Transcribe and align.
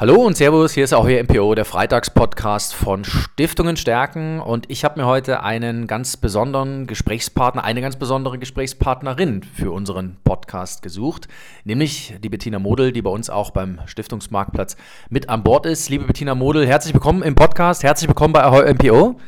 Hallo 0.00 0.14
und 0.14 0.34
Servus, 0.34 0.72
hier 0.72 0.84
ist 0.84 0.94
auch 0.94 1.06
hier 1.06 1.22
MPO, 1.22 1.54
der 1.54 1.66
Freitagspodcast 1.66 2.72
von 2.72 3.04
Stiftungen 3.04 3.76
stärken 3.76 4.40
und 4.40 4.64
ich 4.70 4.82
habe 4.82 4.98
mir 4.98 5.06
heute 5.06 5.42
einen 5.42 5.86
ganz 5.86 6.16
besonderen 6.16 6.86
Gesprächspartner, 6.86 7.64
eine 7.64 7.82
ganz 7.82 7.96
besondere 7.96 8.38
Gesprächspartnerin 8.38 9.42
für 9.42 9.72
unseren 9.72 10.16
Podcast 10.24 10.80
gesucht, 10.80 11.28
nämlich 11.64 12.14
die 12.24 12.30
Bettina 12.30 12.58
Model, 12.58 12.92
die 12.92 13.02
bei 13.02 13.10
uns 13.10 13.28
auch 13.28 13.50
beim 13.50 13.78
Stiftungsmarktplatz 13.84 14.78
mit 15.10 15.28
an 15.28 15.42
Bord 15.42 15.66
ist. 15.66 15.90
Liebe 15.90 16.06
Bettina 16.06 16.34
Model, 16.34 16.66
herzlich 16.66 16.94
willkommen 16.94 17.22
im 17.22 17.34
Podcast, 17.34 17.82
herzlich 17.82 18.08
willkommen 18.08 18.32
bei 18.32 18.42
Ahoi 18.42 18.72
MPO. 18.72 19.20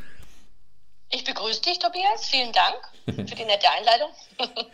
Ich 1.14 1.24
begrüße 1.24 1.60
dich, 1.60 1.78
Tobias, 1.78 2.26
vielen 2.30 2.52
Dank 2.52 2.76
für 3.28 3.34
die 3.34 3.44
nette 3.44 3.66
Einleitung. 3.76 4.08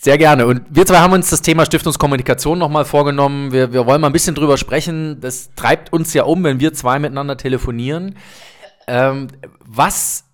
Sehr 0.00 0.18
gerne. 0.18 0.46
Und 0.46 0.62
wir 0.68 0.84
zwei 0.84 0.98
haben 0.98 1.12
uns 1.12 1.30
das 1.30 1.42
Thema 1.42 1.64
Stiftungskommunikation 1.64 2.58
nochmal 2.58 2.84
vorgenommen. 2.84 3.52
Wir, 3.52 3.72
wir 3.72 3.86
wollen 3.86 4.00
mal 4.00 4.08
ein 4.08 4.12
bisschen 4.12 4.34
drüber 4.34 4.58
sprechen. 4.58 5.20
Das 5.20 5.54
treibt 5.54 5.92
uns 5.92 6.12
ja 6.12 6.24
um, 6.24 6.42
wenn 6.42 6.58
wir 6.58 6.72
zwei 6.74 6.98
miteinander 6.98 7.36
telefonieren. 7.36 8.18
Ähm, 8.88 9.28
was 9.60 10.24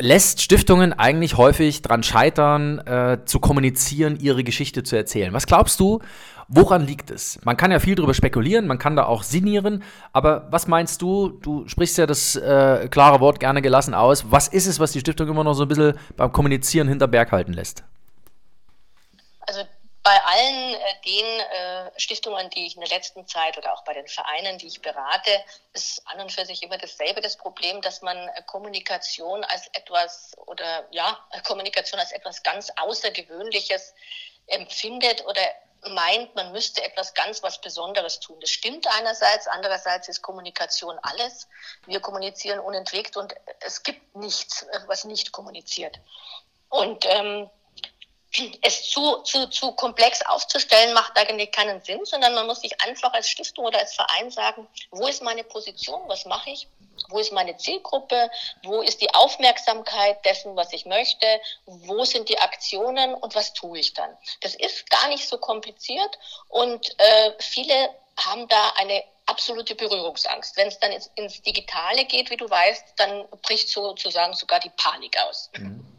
lässt 0.00 0.42
Stiftungen 0.42 0.92
eigentlich 0.92 1.36
häufig 1.36 1.82
daran 1.82 2.02
scheitern, 2.02 2.78
äh, 2.80 3.18
zu 3.24 3.38
kommunizieren, 3.38 4.18
ihre 4.18 4.42
Geschichte 4.42 4.82
zu 4.82 4.96
erzählen? 4.96 5.32
Was 5.32 5.46
glaubst 5.46 5.78
du, 5.78 6.00
woran 6.48 6.86
liegt 6.86 7.10
es? 7.10 7.38
Man 7.44 7.56
kann 7.56 7.70
ja 7.70 7.80
viel 7.80 7.94
darüber 7.94 8.14
spekulieren, 8.14 8.66
man 8.66 8.78
kann 8.78 8.96
da 8.96 9.06
auch 9.06 9.22
sinnieren, 9.22 9.84
aber 10.12 10.46
was 10.50 10.66
meinst 10.66 11.02
du? 11.02 11.28
Du 11.28 11.66
sprichst 11.68 11.98
ja 11.98 12.06
das 12.06 12.36
äh, 12.36 12.88
klare 12.90 13.20
Wort 13.20 13.40
gerne 13.40 13.62
gelassen 13.62 13.94
aus. 13.94 14.30
Was 14.30 14.48
ist 14.48 14.66
es, 14.66 14.80
was 14.80 14.92
die 14.92 15.00
Stiftung 15.00 15.28
immer 15.28 15.44
noch 15.44 15.54
so 15.54 15.62
ein 15.62 15.68
bisschen 15.68 15.98
beim 16.16 16.32
Kommunizieren 16.32 16.88
hinter 16.88 17.08
Berg 17.08 17.32
halten 17.32 17.52
lässt? 17.52 17.82
Also 19.40 19.62
bei 20.06 20.22
allen 20.24 20.74
äh, 20.74 20.78
den 21.04 21.40
äh, 21.40 21.90
Stiftungen, 21.96 22.48
die 22.50 22.66
ich 22.66 22.76
in 22.76 22.80
der 22.80 22.90
letzten 22.90 23.26
Zeit 23.26 23.58
oder 23.58 23.72
auch 23.72 23.82
bei 23.82 23.92
den 23.92 24.06
Vereinen, 24.06 24.56
die 24.58 24.68
ich 24.68 24.80
berate, 24.80 25.30
ist 25.72 26.00
an 26.06 26.20
und 26.20 26.30
für 26.30 26.46
sich 26.46 26.62
immer 26.62 26.78
dasselbe 26.78 27.20
das 27.20 27.36
Problem, 27.36 27.80
dass 27.80 28.02
man 28.02 28.16
äh, 28.16 28.42
Kommunikation 28.46 29.42
als 29.42 29.66
etwas 29.72 30.36
oder 30.46 30.86
ja, 30.92 31.18
Kommunikation 31.44 31.98
als 31.98 32.12
etwas 32.12 32.44
ganz 32.44 32.70
Außergewöhnliches 32.76 33.94
empfindet 34.46 35.26
oder 35.26 35.42
meint, 35.90 36.34
man 36.34 36.52
müsste 36.52 36.82
etwas 36.82 37.14
ganz 37.14 37.42
was 37.42 37.60
Besonderes 37.60 38.20
tun. 38.20 38.38
Das 38.40 38.50
stimmt 38.50 38.86
einerseits, 38.98 39.46
andererseits 39.46 40.08
ist 40.08 40.22
Kommunikation 40.22 40.98
alles. 41.02 41.48
Wir 41.86 42.00
kommunizieren 42.00 42.58
unentwegt 42.60 43.16
und 43.16 43.34
es 43.60 43.82
gibt 43.82 44.16
nichts, 44.16 44.66
was 44.86 45.04
nicht 45.04 45.32
kommuniziert. 45.32 45.98
Und 46.68 47.04
ähm, 47.08 47.48
es 48.62 48.90
zu, 48.90 49.18
zu, 49.18 49.48
zu 49.48 49.72
komplex 49.72 50.22
aufzustellen, 50.22 50.94
macht 50.94 51.16
eigentlich 51.16 51.52
keinen 51.52 51.80
Sinn, 51.82 52.04
sondern 52.04 52.34
man 52.34 52.46
muss 52.46 52.60
sich 52.60 52.80
einfach 52.82 53.12
als 53.12 53.28
Stiftung 53.28 53.66
oder 53.66 53.78
als 53.78 53.94
Verein 53.94 54.30
sagen, 54.30 54.66
wo 54.90 55.06
ist 55.06 55.22
meine 55.22 55.44
Position, 55.44 56.00
was 56.06 56.24
mache 56.24 56.50
ich, 56.50 56.68
wo 57.08 57.18
ist 57.18 57.32
meine 57.32 57.56
Zielgruppe, 57.56 58.30
wo 58.62 58.80
ist 58.80 59.00
die 59.00 59.12
Aufmerksamkeit 59.14 60.24
dessen, 60.24 60.56
was 60.56 60.72
ich 60.72 60.86
möchte, 60.86 61.26
wo 61.66 62.04
sind 62.04 62.28
die 62.28 62.38
Aktionen 62.38 63.14
und 63.14 63.34
was 63.34 63.52
tue 63.52 63.78
ich 63.78 63.94
dann. 63.94 64.16
Das 64.40 64.54
ist 64.54 64.88
gar 64.90 65.08
nicht 65.08 65.28
so 65.28 65.38
kompliziert 65.38 66.18
und 66.48 66.98
äh, 66.98 67.32
viele 67.38 67.90
haben 68.18 68.48
da 68.48 68.70
eine 68.76 69.04
absolute 69.26 69.74
Berührungsangst. 69.74 70.56
Wenn 70.56 70.68
es 70.68 70.78
dann 70.78 70.92
ins, 70.92 71.10
ins 71.16 71.42
Digitale 71.42 72.04
geht, 72.04 72.30
wie 72.30 72.36
du 72.36 72.48
weißt, 72.48 72.94
dann 72.96 73.28
bricht 73.42 73.68
sozusagen 73.68 74.34
sogar 74.34 74.60
die 74.60 74.70
Panik 74.70 75.18
aus. 75.18 75.50
Mhm. 75.56 75.95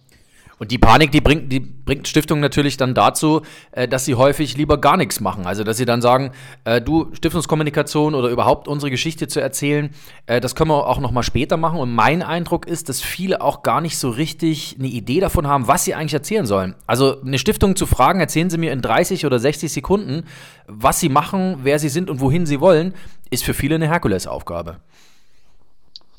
Und 0.59 0.71
die 0.71 0.79
Panik, 0.79 1.11
die 1.11 1.21
bringt, 1.21 1.51
die 1.51 1.59
bringt 1.59 2.07
Stiftung 2.07 2.39
natürlich 2.39 2.77
dann 2.77 2.95
dazu, 2.95 3.41
äh, 3.71 3.87
dass 3.87 4.05
sie 4.05 4.15
häufig 4.15 4.57
lieber 4.57 4.79
gar 4.79 4.97
nichts 4.97 5.19
machen. 5.19 5.45
Also, 5.45 5.63
dass 5.63 5.77
sie 5.77 5.85
dann 5.85 6.01
sagen, 6.01 6.31
äh, 6.63 6.81
du, 6.81 7.13
Stiftungskommunikation 7.13 8.15
oder 8.15 8.29
überhaupt 8.29 8.67
unsere 8.67 8.89
Geschichte 8.89 9.27
zu 9.27 9.39
erzählen, 9.39 9.91
äh, 10.25 10.41
das 10.41 10.55
können 10.55 10.71
wir 10.71 10.87
auch 10.87 10.99
nochmal 10.99 11.23
später 11.23 11.57
machen. 11.57 11.79
Und 11.79 11.93
mein 11.93 12.23
Eindruck 12.23 12.67
ist, 12.67 12.89
dass 12.89 13.01
viele 13.01 13.41
auch 13.41 13.61
gar 13.61 13.81
nicht 13.81 13.97
so 13.97 14.09
richtig 14.09 14.77
eine 14.79 14.87
Idee 14.87 15.19
davon 15.19 15.45
haben, 15.47 15.67
was 15.67 15.85
sie 15.85 15.93
eigentlich 15.93 16.15
erzählen 16.15 16.47
sollen. 16.47 16.75
Also, 16.87 17.21
eine 17.21 17.37
Stiftung 17.37 17.75
zu 17.75 17.85
fragen, 17.85 18.19
erzählen 18.19 18.49
sie 18.49 18.57
mir 18.57 18.71
in 18.71 18.81
30 18.81 19.25
oder 19.27 19.37
60 19.37 19.71
Sekunden, 19.71 20.23
was 20.65 20.99
sie 20.99 21.09
machen, 21.09 21.59
wer 21.63 21.77
sie 21.77 21.89
sind 21.89 22.09
und 22.09 22.19
wohin 22.19 22.47
sie 22.47 22.59
wollen, 22.59 22.93
ist 23.29 23.43
für 23.43 23.53
viele 23.53 23.75
eine 23.75 23.87
Herkulesaufgabe. 23.87 24.77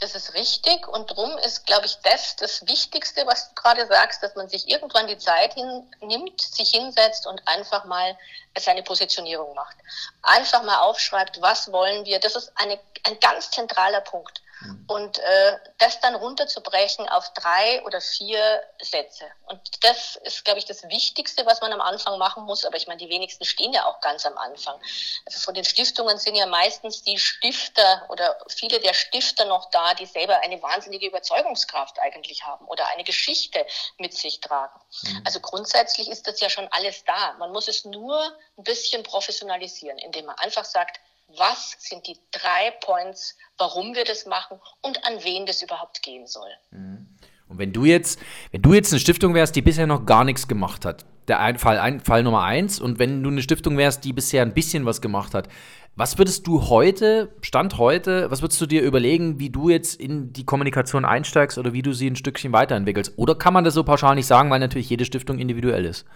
Das 0.01 0.15
ist 0.15 0.35
richtig 0.35 0.87
und 0.87 1.11
darum 1.11 1.37
ist, 1.39 1.67
glaube 1.67 1.87
ich, 1.87 1.99
das 2.05 2.37
das 2.37 2.67
Wichtigste, 2.69 3.27
was 3.27 3.49
du 3.49 3.55
gerade 3.57 3.85
sagst, 3.87 4.23
dass 4.23 4.37
man 4.37 4.49
sich 4.49 4.69
irgendwann 4.69 5.09
die 5.09 5.19
Zeit 5.19 5.55
hinnimmt, 5.55 6.41
sich 6.41 6.71
hinsetzt 6.71 7.27
und 7.27 7.47
einfach 7.49 7.85
mal 7.85 8.17
seine 8.57 8.85
Positionierung 8.85 9.55
macht. 9.55 9.77
Einfach 10.23 10.63
mal 10.63 10.79
aufschreibt, 10.83 11.41
was 11.43 11.73
wollen 11.73 12.05
wir. 12.05 12.21
Das 12.21 12.37
ist 12.37 12.53
eine, 12.55 12.79
ein 13.05 13.19
ganz 13.19 13.51
zentraler 13.51 14.01
Punkt. 14.01 14.41
Mhm. 14.61 14.85
Und 14.89 15.19
äh, 15.19 15.59
das 15.79 16.01
dann 16.01 16.15
runterzubrechen 16.15 17.09
auf 17.09 17.33
drei 17.35 17.83
oder 17.85 18.01
vier 18.01 18.63
Sätze. 18.81 19.25
Und 19.47 19.61
das 19.85 20.17
ist, 20.17 20.45
glaube 20.45 20.59
ich, 20.59 20.65
das 20.65 20.83
Wichtigste, 20.89 21.47
was 21.47 21.61
man 21.61 21.73
am 21.73 21.81
Anfang 21.81 22.19
machen 22.19 22.45
muss. 22.45 22.65
Aber 22.65 22.77
ich 22.77 22.87
meine, 22.87 22.99
die 22.99 23.09
wenigsten 23.09 23.45
stehen 23.45 23.73
ja 23.73 23.87
auch 23.87 24.01
ganz 24.01 24.27
am 24.27 24.37
Anfang. 24.37 24.81
Also 25.27 25.41
von 25.41 25.55
den 25.55 25.65
Stiftungen 25.65 26.19
sind 26.19 26.35
ja 26.35 26.47
meistens 26.47 27.03
die 27.03 27.19
Stifter 27.19 28.07
oder 28.09 28.39
viele 28.49 28.81
der 28.81 28.95
Stifter 28.95 29.45
noch 29.45 29.71
da, 29.71 29.95
die 29.95 30.07
selber 30.07 30.41
eine 30.41 30.61
wahnsinnige 30.63 31.07
Überzeugungskraft 31.07 31.99
eigentlich 32.01 32.45
haben 32.45 32.67
oder 32.67 32.89
eine 32.89 33.05
Geschichte 33.05 33.65
mit 33.99 34.15
sich 34.15 34.41
tragen. 34.41 34.81
Mhm. 35.03 35.23
Also 35.25 35.41
grundsätzlich 35.41 36.09
ist 36.09 36.27
das 36.27 36.41
ja 36.41 36.51
schon 36.51 36.69
alles 36.69 37.05
da. 37.05 37.35
Man 37.35 37.53
muss 37.53 37.69
es 37.69 37.85
nur 37.85 38.21
ein 38.57 38.65
bisschen 38.65 39.03
professionalisieren, 39.03 39.99
indem 39.99 40.27
man 40.27 40.39
einfach 40.39 40.65
sagt, 40.65 41.01
was 41.37 41.77
sind 41.79 42.07
die 42.07 42.17
drei 42.31 42.73
Points, 42.81 43.37
warum 43.59 43.95
wir 43.95 44.05
das 44.05 44.27
machen 44.27 44.59
und 44.81 45.05
an 45.05 45.23
wen 45.23 45.47
das 45.47 45.63
überhaupt 45.63 46.03
gehen 46.03 46.27
soll. 46.27 46.51
Mhm. 46.71 47.07
Und 47.49 47.59
wenn 47.59 47.73
du 47.73 47.85
jetzt, 47.85 48.21
wenn 48.53 48.63
du 48.63 48.75
jetzt 48.75 48.93
eine 48.93 49.01
Stiftung 49.01 49.35
wärst, 49.35 49.57
die 49.57 49.63
bisher 49.63 49.87
noch 49.87 50.05
gar 50.05 50.25
nichts 50.25 50.49
gemacht 50.49 50.85
hat, 50.85 51.07
der 51.29 51.41
ein, 51.41 51.59
Fall, 51.59 51.79
ein, 51.79 52.01
Fall 52.01 52.23
Nummer 52.23 52.43
eins, 52.43 52.81
und 52.81 52.99
wenn 52.99 53.23
du 53.23 53.31
eine 53.31 53.43
Stiftung 53.43 53.77
wärst, 53.77 54.05
die 54.05 54.13
bisher 54.13 54.43
ein 54.43 54.55
bisschen 54.55 54.85
was 54.85 55.01
gemacht 55.01 55.35
hat, 55.35 55.49
was 55.97 56.17
würdest 56.17 56.47
du 56.47 56.69
heute, 56.69 57.35
Stand 57.41 57.77
heute, 57.79 58.31
was 58.31 58.41
würdest 58.41 58.61
du 58.61 58.67
dir 58.67 58.83
überlegen, 58.83 59.41
wie 59.41 59.51
du 59.51 59.69
jetzt 59.69 60.01
in 60.01 60.33
die 60.33 60.45
Kommunikation 60.45 61.05
einsteigst 61.05 61.59
oder 61.59 61.73
wie 61.73 61.83
du 61.83 61.93
sie 61.93 62.09
ein 62.09 62.17
Stückchen 62.17 62.53
weiterentwickelst? 62.53 63.15
Oder 63.17 63.35
kann 63.35 63.53
man 63.53 63.65
das 63.65 63.75
so 63.75 63.83
pauschal 63.83 64.15
nicht 64.15 64.27
sagen, 64.27 64.51
weil 64.51 64.61
natürlich 64.61 64.91
jede 64.91 65.05
Stiftung 65.05 65.39
individuell 65.39 65.85
ist? 65.85 66.07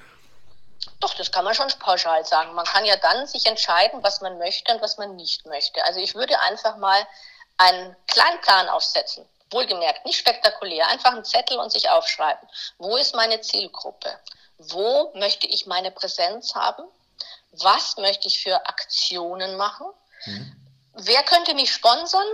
Doch, 1.01 1.15
das 1.15 1.33
kann 1.33 1.45
man 1.45 1.55
schon 1.55 1.69
pauschal 1.79 2.25
sagen. 2.25 2.55
Man 2.55 2.65
kann 2.65 2.85
ja 2.85 2.97
dann 2.97 3.27
sich 3.27 3.47
entscheiden, 3.47 4.03
was 4.03 4.21
man 4.21 4.39
möchte 4.39 4.73
und 4.73 4.83
was 4.83 4.99
man 4.99 5.17
nicht 5.17 5.47
möchte. 5.47 5.85
Also 5.85 6.01
ich 6.01 6.15
würde 6.15 6.39
einfach 6.41 6.77
mal 6.77 7.07
einen 7.59 7.97
kleinen 8.07 8.41
Plan 8.41 8.69
aufsetzen. 8.69 9.29
Wohlgemerkt, 9.51 10.07
nicht 10.07 10.19
spektakulär, 10.19 10.89
einfach 10.89 11.13
einen 11.13 11.25
Zettel 11.25 11.59
und 11.59 11.71
sich 11.71 11.91
aufschreiben. 11.91 12.49
Wo 12.79 12.97
ist 12.97 13.15
meine 13.15 13.41
Zielgruppe? 13.41 14.19
Wo 14.59 15.13
möchte 15.15 15.47
ich 15.47 15.67
meine 15.67 15.91
Präsenz 15.91 16.55
haben? 16.55 16.85
Was 17.53 17.97
möchte 17.99 18.29
ich 18.29 18.43
für 18.43 18.67
Aktionen 18.67 19.57
machen? 19.57 19.87
Mhm. 20.25 20.57
Wer 20.95 21.23
könnte 21.25 21.55
mich 21.55 21.73
sponsern? 21.73 22.27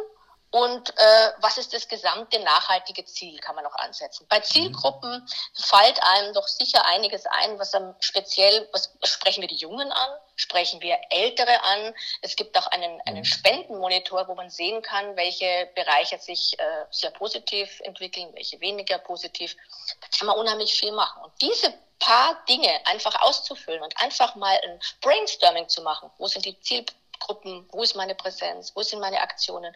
Und 0.51 0.91
äh, 0.97 1.33
was 1.41 1.59
ist 1.59 1.75
das 1.75 1.89
gesamte 1.89 2.39
nachhaltige 2.39 3.05
Ziel, 3.05 3.39
kann 3.39 3.55
man 3.55 3.65
noch 3.65 3.75
ansetzen. 3.75 4.27
Bei 4.31 4.41
Zielgruppen 4.41 5.29
fällt 5.55 6.03
einem 6.03 6.33
doch 6.33 6.49
sicher 6.49 6.87
einiges 6.87 7.27
ein, 7.27 7.59
was 7.59 7.75
am 7.75 7.95
speziell, 8.01 8.67
was 8.73 8.95
sprechen 9.05 9.43
wir 9.43 9.49
die 9.49 9.57
Jungen 9.57 9.93
an, 9.93 10.11
sprechen 10.37 10.81
wir 10.81 10.97
Ältere 11.11 11.63
an. 11.65 11.95
Es 12.23 12.35
gibt 12.35 12.57
auch 12.57 12.67
einen, 12.69 12.99
einen 13.03 13.19
mhm. 13.19 13.25
Spendenmonitor, 13.25 14.27
wo 14.27 14.35
man 14.35 14.49
sehen 14.49 14.81
kann, 14.81 15.17
welche 15.17 15.69
Bereiche 15.75 16.19
sich 16.19 16.59
äh, 16.59 16.85
sehr 16.91 17.11
positiv 17.11 17.81
entwickeln, 17.81 18.31
welche 18.35 18.59
weniger 18.61 18.99
positiv. 18.99 19.55
Da 20.01 20.19
kann 20.19 20.29
man 20.29 20.39
unheimlich 20.39 20.73
viel 20.73 20.93
machen. 20.93 21.25
Und 21.25 21.33
diese 21.43 21.75
paar 21.99 22.43
Dinge 22.49 22.71
einfach 22.87 23.21
auszufüllen 23.21 23.83
und 23.83 24.01
einfach 24.01 24.35
mal 24.35 24.59
ein 24.65 24.81
Brainstorming 25.03 25.69
zu 25.69 25.83
machen. 25.83 26.11
Wo 26.17 26.27
sind 26.27 26.45
die 26.45 26.59
Zielgruppen? 26.61 27.69
Wo 27.71 27.83
ist 27.83 27.97
meine 27.97 28.15
Präsenz? 28.15 28.73
Wo 28.75 28.83
sind 28.83 29.01
meine 29.01 29.21
Aktionen? 29.21 29.75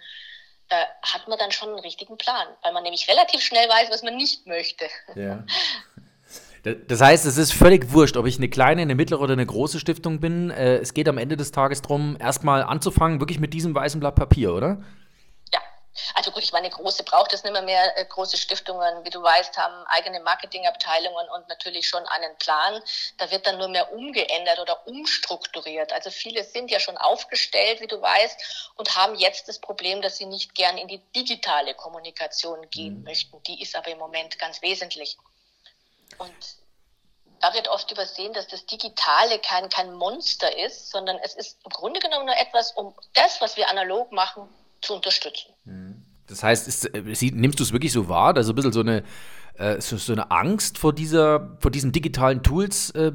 Äh, 0.73 0.85
hat 1.03 1.29
man 1.29 1.39
dann 1.39 1.53
schon 1.53 1.69
einen 1.69 1.81
richtigen 1.81 2.17
Plan, 2.17 2.47
weil 2.63 2.73
man 2.73 2.83
nämlich 2.83 3.09
relativ 3.09 3.43
schnell 3.43 3.69
weiß, 3.69 3.91
was 3.91 4.03
man 4.03 4.17
nicht 4.17 4.47
möchte. 4.47 4.87
Ja. 5.15 5.45
Das 6.87 7.01
heißt, 7.01 7.27
es 7.27 7.39
ist 7.39 7.53
völlig 7.53 7.93
wurscht, 7.93 8.17
ob 8.17 8.25
ich 8.25 8.37
eine 8.37 8.49
kleine, 8.49 8.83
eine 8.83 8.95
mittlere 8.95 9.21
oder 9.21 9.33
eine 9.33 9.45
große 9.45 9.81
Stiftung 9.81 10.21
bin. 10.21 10.51
Äh, 10.51 10.77
es 10.77 10.95
geht 10.95 11.09
am 11.09 11.19
Ende 11.19 11.37
des 11.37 11.51
Tages 11.51 11.83
darum, 11.83 12.17
erstmal 12.21 12.63
anzufangen, 12.63 13.19
wirklich 13.19 13.41
mit 13.41 13.53
diesem 13.53 13.75
weißen 13.75 13.99
Blatt 13.99 14.15
Papier, 14.15 14.55
oder? 14.55 14.81
Also 16.15 16.31
gut, 16.31 16.43
ich 16.43 16.53
meine, 16.53 16.71
große 16.71 17.03
braucht 17.05 17.33
es 17.33 17.43
nicht 17.45 17.53
mehr, 17.53 17.63
mehr. 17.63 17.97
Äh, 17.99 18.05
große 18.07 18.37
Stiftungen, 18.37 19.05
wie 19.05 19.11
du 19.11 19.23
weißt, 19.23 19.57
haben 19.59 19.87
eigene 19.87 20.21
Marketingabteilungen 20.21 21.29
und 21.31 21.49
natürlich 21.49 21.89
schon 21.89 22.07
einen 22.07 22.37
Plan. 22.39 22.83
Da 23.19 23.31
wird 23.31 23.47
dann 23.47 23.59
nur 23.59 23.69
mehr 23.69 23.93
umgeändert 23.93 24.59
oder 24.59 24.87
umstrukturiert. 24.87 25.93
Also 25.93 26.11
viele 26.11 26.45
sind 26.45 26.71
ja 26.71 26.81
schon 26.81 26.97
aufgestellt, 26.97 27.81
wie 27.81 27.87
du 27.87 28.01
weißt, 28.01 28.73
und 28.77 28.97
haben 28.97 29.15
jetzt 29.17 29.49
das 29.49 29.59
Problem, 29.59 30.03
dass 30.03 30.17
sie 30.17 30.27
nicht 30.27 30.55
gern 30.55 30.79
in 30.79 30.89
die 30.89 30.99
digitale 31.15 31.75
Kommunikation 31.75 32.69
gehen 32.71 32.99
mhm. 32.99 33.05
möchten. 33.05 33.43
Die 33.45 33.61
ist 33.61 33.77
aber 33.77 33.89
im 33.89 33.99
Moment 33.99 34.39
ganz 34.39 34.63
wesentlich. 34.63 35.19
Und 36.19 36.35
da 37.41 37.53
wird 37.55 37.69
oft 37.69 37.91
übersehen, 37.91 38.33
dass 38.33 38.47
das 38.47 38.67
Digitale 38.67 39.39
kein, 39.41 39.69
kein 39.69 39.93
Monster 39.95 40.57
ist, 40.57 40.91
sondern 40.91 41.19
es 41.19 41.35
ist 41.35 41.59
im 41.65 41.71
Grunde 41.71 41.99
genommen 41.99 42.27
nur 42.27 42.37
etwas, 42.37 42.71
um 42.73 42.95
das, 43.15 43.41
was 43.41 43.57
wir 43.57 43.69
analog 43.69 44.13
machen, 44.13 44.49
zu 44.83 44.95
unterstützen. 44.95 45.53
Mhm. 45.65 46.03
Das 46.27 46.43
heißt, 46.43 46.69
ist, 46.69 46.87
äh, 46.87 47.31
nimmst 47.33 47.61
du 47.61 47.65
es 47.65 47.73
wirklich 47.73 47.93
so 47.93 48.09
wahr, 48.09 48.33
dass 48.35 48.47
so 48.47 48.53
ein 48.53 48.57
bisschen 48.57 48.73
so 48.73 48.81
eine, 48.81 49.03
äh, 49.55 49.81
so, 49.81 49.97
so, 49.97 50.13
eine 50.13 50.31
Angst 50.31 50.79
vor, 50.79 50.93
dieser, 50.93 51.57
vor 51.61 51.71
diesen 51.71 51.93
digitalen 51.93 52.43
Tools, 52.43 52.91
äh, 52.91 53.13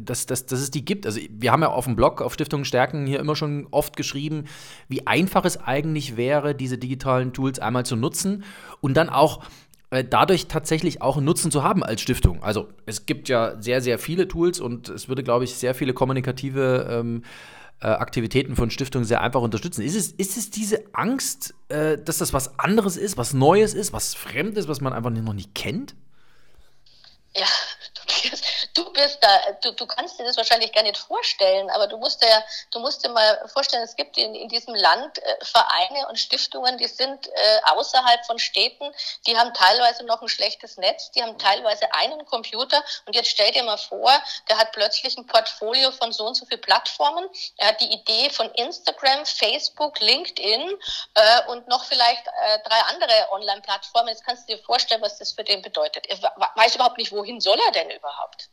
dass, 0.00 0.26
dass, 0.26 0.46
dass 0.46 0.60
es 0.60 0.70
die 0.70 0.84
gibt? 0.84 1.06
Also 1.06 1.20
wir 1.28 1.50
haben 1.50 1.62
ja 1.62 1.70
auf 1.70 1.86
dem 1.86 1.96
Blog, 1.96 2.22
auf 2.22 2.34
Stiftungen 2.34 2.64
Stärken 2.64 3.06
hier 3.06 3.20
immer 3.20 3.36
schon 3.36 3.66
oft 3.70 3.96
geschrieben, 3.96 4.44
wie 4.88 5.06
einfach 5.06 5.44
es 5.44 5.56
eigentlich 5.56 6.16
wäre, 6.16 6.54
diese 6.54 6.78
digitalen 6.78 7.32
Tools 7.32 7.58
einmal 7.58 7.84
zu 7.84 7.96
nutzen 7.96 8.44
und 8.80 8.94
dann 8.94 9.08
auch 9.08 9.42
dadurch 10.08 10.46
tatsächlich 10.46 11.02
auch 11.02 11.18
einen 11.18 11.26
Nutzen 11.26 11.50
zu 11.50 11.62
haben 11.62 11.84
als 11.84 12.00
Stiftung. 12.00 12.42
Also 12.42 12.68
es 12.86 13.04
gibt 13.04 13.28
ja 13.28 13.60
sehr, 13.60 13.82
sehr 13.82 13.98
viele 13.98 14.26
Tools 14.26 14.58
und 14.58 14.88
es 14.88 15.10
würde, 15.10 15.22
glaube 15.22 15.44
ich, 15.44 15.54
sehr 15.54 15.74
viele 15.74 15.92
kommunikative 15.92 16.86
ähm, 16.90 17.24
äh, 17.24 17.26
Aktivitäten 17.88 18.56
von 18.56 18.70
Stiftungen 18.70 19.06
sehr 19.06 19.20
einfach 19.20 19.40
unterstützen. 19.40 19.82
Ist 19.82 19.96
es, 19.96 20.12
ist 20.12 20.36
es 20.36 20.50
diese 20.50 20.84
Angst, 20.92 21.54
äh, 21.68 21.98
dass 21.98 22.18
das 22.18 22.32
was 22.32 22.58
anderes 22.58 22.96
ist, 22.96 23.16
was 23.16 23.32
Neues 23.32 23.74
ist, 23.74 23.92
was 23.92 24.14
Fremdes, 24.14 24.68
was 24.68 24.80
man 24.80 24.92
einfach 24.92 25.10
noch 25.10 25.32
nicht 25.32 25.54
kennt? 25.54 25.94
Ja, 27.34 27.46
Tobias, 27.94 28.42
du 28.74 28.90
bist 28.92 29.18
da, 29.22 29.52
du, 29.62 29.72
du 29.72 29.86
kannst 29.86 30.18
dir 30.18 30.24
das 30.24 30.36
wahrscheinlich 30.36 30.72
gar 30.72 30.82
nicht 30.82 30.96
vorstellen, 30.96 31.70
aber 31.70 31.86
du 31.86 31.96
musst 31.96 32.22
dir, 32.22 32.44
du 32.70 32.80
musst 32.80 33.04
dir 33.04 33.10
mal 33.10 33.48
vorstellen, 33.48 33.82
es 33.82 33.96
gibt 33.96 34.16
in, 34.16 34.34
in 34.34 34.48
diesem 34.48 34.74
Land 34.74 35.18
äh, 35.18 35.44
Vereine 35.44 36.08
und 36.08 36.18
Stiftungen, 36.18 36.78
die 36.78 36.86
sind 36.86 37.26
äh, 37.28 37.60
außerhalb 37.66 38.24
von 38.26 38.38
Städten, 38.38 38.92
die 39.26 39.36
haben 39.36 39.52
teilweise 39.54 40.04
noch 40.04 40.22
ein 40.22 40.28
schlechtes 40.28 40.76
Netz, 40.76 41.10
die 41.12 41.22
haben 41.22 41.38
teilweise 41.38 41.92
einen 41.94 42.24
Computer 42.26 42.82
und 43.06 43.14
jetzt 43.14 43.28
stell 43.28 43.52
dir 43.52 43.62
mal 43.62 43.78
vor, 43.78 44.10
der 44.48 44.58
hat 44.58 44.72
plötzlich 44.72 45.16
ein 45.16 45.26
Portfolio 45.26 45.90
von 45.92 46.12
so 46.12 46.26
und 46.26 46.34
so 46.34 46.46
viel 46.46 46.58
Plattformen, 46.58 47.28
er 47.58 47.68
hat 47.68 47.80
die 47.80 47.92
Idee 47.92 48.30
von 48.30 48.50
Instagram, 48.52 49.26
Facebook, 49.26 50.00
LinkedIn 50.00 50.78
äh, 51.14 51.46
und 51.48 51.68
noch 51.68 51.84
vielleicht 51.84 52.26
äh, 52.26 52.58
drei 52.64 52.80
andere 52.88 53.28
Online-Plattformen. 53.30 54.08
Jetzt 54.08 54.24
kannst 54.24 54.48
du 54.48 54.56
dir 54.56 54.62
vorstellen, 54.62 55.02
was 55.02 55.18
das 55.18 55.32
für 55.32 55.44
den 55.44 55.62
bedeutet. 55.62 56.06
Er 56.06 56.18
weiß 56.56 56.74
überhaupt 56.74 56.98
nicht, 56.98 57.12
wohin 57.12 57.40
soll 57.40 57.58
er 57.66 57.72
denn 57.72 57.90
überhaupt? 57.90 58.48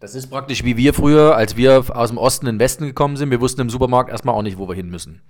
Das 0.00 0.14
ist 0.14 0.26
praktisch 0.26 0.64
wie 0.64 0.76
wir 0.76 0.92
früher, 0.92 1.34
als 1.34 1.56
wir 1.56 1.84
aus 1.96 2.10
dem 2.10 2.18
Osten 2.18 2.46
in 2.46 2.56
den 2.56 2.60
Westen 2.60 2.84
gekommen 2.84 3.16
sind. 3.16 3.30
Wir 3.30 3.40
wussten 3.40 3.62
im 3.62 3.70
Supermarkt 3.70 4.10
erstmal 4.10 4.34
auch 4.34 4.42
nicht, 4.42 4.58
wo 4.58 4.68
wir 4.68 4.74
hin 4.74 4.90
müssen. 4.90 5.22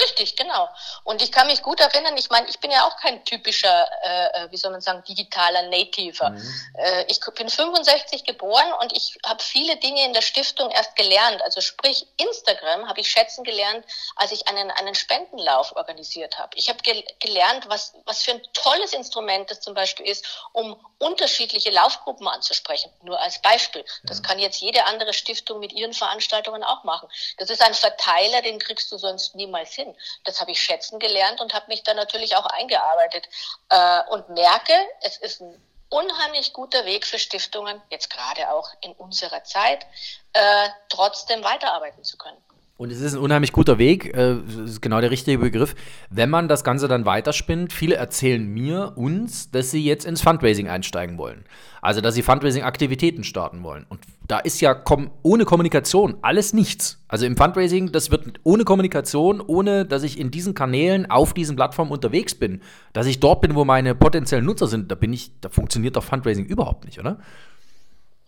Richtig, 0.00 0.36
genau. 0.36 0.68
Und 1.04 1.22
ich 1.22 1.30
kann 1.30 1.46
mich 1.46 1.62
gut 1.62 1.78
erinnern, 1.78 2.16
ich 2.16 2.28
meine, 2.28 2.48
ich 2.48 2.58
bin 2.58 2.70
ja 2.70 2.86
auch 2.86 2.96
kein 2.96 3.24
typischer, 3.24 3.88
äh, 4.02 4.44
äh 4.44 4.50
wie 4.50 4.56
soll 4.56 4.72
man 4.72 4.80
sagen, 4.80 5.04
digitaler 5.04 5.62
Nativer. 5.68 6.30
Mhm. 6.30 6.60
Äh, 6.74 7.04
ich 7.06 7.20
bin 7.36 7.48
65 7.48 8.24
geboren 8.24 8.72
und 8.80 8.92
ich 8.92 9.16
habe 9.24 9.42
viele 9.42 9.76
Dinge 9.76 10.04
in 10.04 10.12
der 10.12 10.22
Stiftung 10.22 10.70
erst 10.70 10.96
gelernt. 10.96 11.42
Also 11.42 11.60
sprich, 11.60 12.06
Instagram 12.16 12.88
habe 12.88 13.00
ich 13.00 13.08
schätzen 13.08 13.44
gelernt, 13.44 13.84
als 14.16 14.32
ich 14.32 14.48
einen, 14.48 14.70
einen 14.72 14.96
Spendenlauf 14.96 15.76
organisiert 15.76 16.38
habe. 16.38 16.56
Ich 16.56 16.68
habe 16.68 16.78
ge 16.80 17.04
gelernt, 17.20 17.68
was, 17.68 17.94
was 18.04 18.22
für 18.22 18.32
ein 18.32 18.42
tolles 18.52 18.92
Instrument 18.94 19.50
das 19.50 19.60
zum 19.60 19.74
Beispiel 19.74 20.06
ist, 20.06 20.26
um 20.52 20.76
unterschiedliche 20.98 21.70
Laufgruppen 21.70 22.26
anzusprechen. 22.26 22.90
Nur 23.02 23.20
als 23.20 23.40
Beispiel. 23.42 23.84
Das 24.02 24.18
ja. 24.18 24.24
kann 24.24 24.38
jetzt 24.40 24.60
jede 24.60 24.84
andere 24.86 25.12
Stiftung 25.12 25.60
mit 25.60 25.72
ihren 25.72 25.92
Veranstaltungen 25.92 26.64
auch 26.64 26.82
machen. 26.82 27.08
Das 27.38 27.50
ist 27.50 27.62
ein 27.62 27.74
Verteiler, 27.74 28.42
den 28.42 28.58
kriegst 28.58 28.90
du 28.90 28.98
sonst 28.98 29.34
niemals 29.36 29.72
hin 29.74 29.83
hin. 29.84 29.96
Das 30.24 30.40
habe 30.40 30.50
ich 30.50 30.62
schätzen 30.62 30.98
gelernt 30.98 31.40
und 31.40 31.54
habe 31.54 31.66
mich 31.68 31.82
da 31.82 31.94
natürlich 31.94 32.36
auch 32.36 32.46
eingearbeitet 32.46 33.28
äh, 33.70 34.00
und 34.10 34.28
merke, 34.30 34.74
es 35.02 35.16
ist 35.18 35.40
ein 35.40 35.62
unheimlich 35.90 36.52
guter 36.52 36.84
Weg 36.84 37.06
für 37.06 37.18
Stiftungen, 37.18 37.80
jetzt 37.90 38.10
gerade 38.10 38.50
auch 38.50 38.68
in 38.80 38.92
unserer 38.92 39.44
Zeit, 39.44 39.86
äh, 40.32 40.68
trotzdem 40.88 41.44
weiterarbeiten 41.44 42.02
zu 42.04 42.16
können. 42.16 42.42
Und 42.76 42.90
es 42.90 43.00
ist 43.00 43.14
ein 43.14 43.20
unheimlich 43.20 43.52
guter 43.52 43.78
Weg, 43.78 44.16
äh, 44.16 44.34
ist 44.64 44.82
genau 44.82 45.00
der 45.00 45.12
richtige 45.12 45.38
Begriff, 45.38 45.76
wenn 46.10 46.28
man 46.28 46.48
das 46.48 46.64
Ganze 46.64 46.88
dann 46.88 47.06
weiterspinnt. 47.06 47.72
Viele 47.72 47.94
erzählen 47.94 48.44
mir, 48.44 48.94
uns, 48.96 49.48
dass 49.52 49.70
sie 49.70 49.84
jetzt 49.84 50.04
ins 50.04 50.22
Fundraising 50.22 50.68
einsteigen 50.68 51.16
wollen. 51.16 51.44
Also, 51.82 52.00
dass 52.00 52.16
sie 52.16 52.22
Fundraising-Aktivitäten 52.22 53.22
starten 53.22 53.62
wollen. 53.62 53.86
Und 53.88 54.00
da 54.26 54.40
ist 54.40 54.60
ja 54.60 54.74
kom 54.74 55.12
ohne 55.22 55.44
Kommunikation 55.44 56.16
alles 56.22 56.52
nichts. 56.52 56.98
Also 57.06 57.26
im 57.26 57.36
Fundraising, 57.36 57.92
das 57.92 58.10
wird 58.10 58.40
ohne 58.42 58.64
Kommunikation, 58.64 59.40
ohne 59.40 59.86
dass 59.86 60.02
ich 60.02 60.18
in 60.18 60.32
diesen 60.32 60.54
Kanälen 60.54 61.08
auf 61.08 61.32
diesen 61.32 61.54
Plattformen 61.54 61.92
unterwegs 61.92 62.34
bin, 62.34 62.60
dass 62.92 63.06
ich 63.06 63.20
dort 63.20 63.40
bin, 63.40 63.54
wo 63.54 63.64
meine 63.64 63.94
potenziellen 63.94 64.44
Nutzer 64.44 64.66
sind, 64.66 64.90
da 64.90 64.96
bin 64.96 65.12
ich, 65.12 65.30
da 65.40 65.48
funktioniert 65.48 65.94
doch 65.94 66.02
Fundraising 66.02 66.46
überhaupt 66.46 66.86
nicht, 66.86 66.98
oder? 66.98 67.18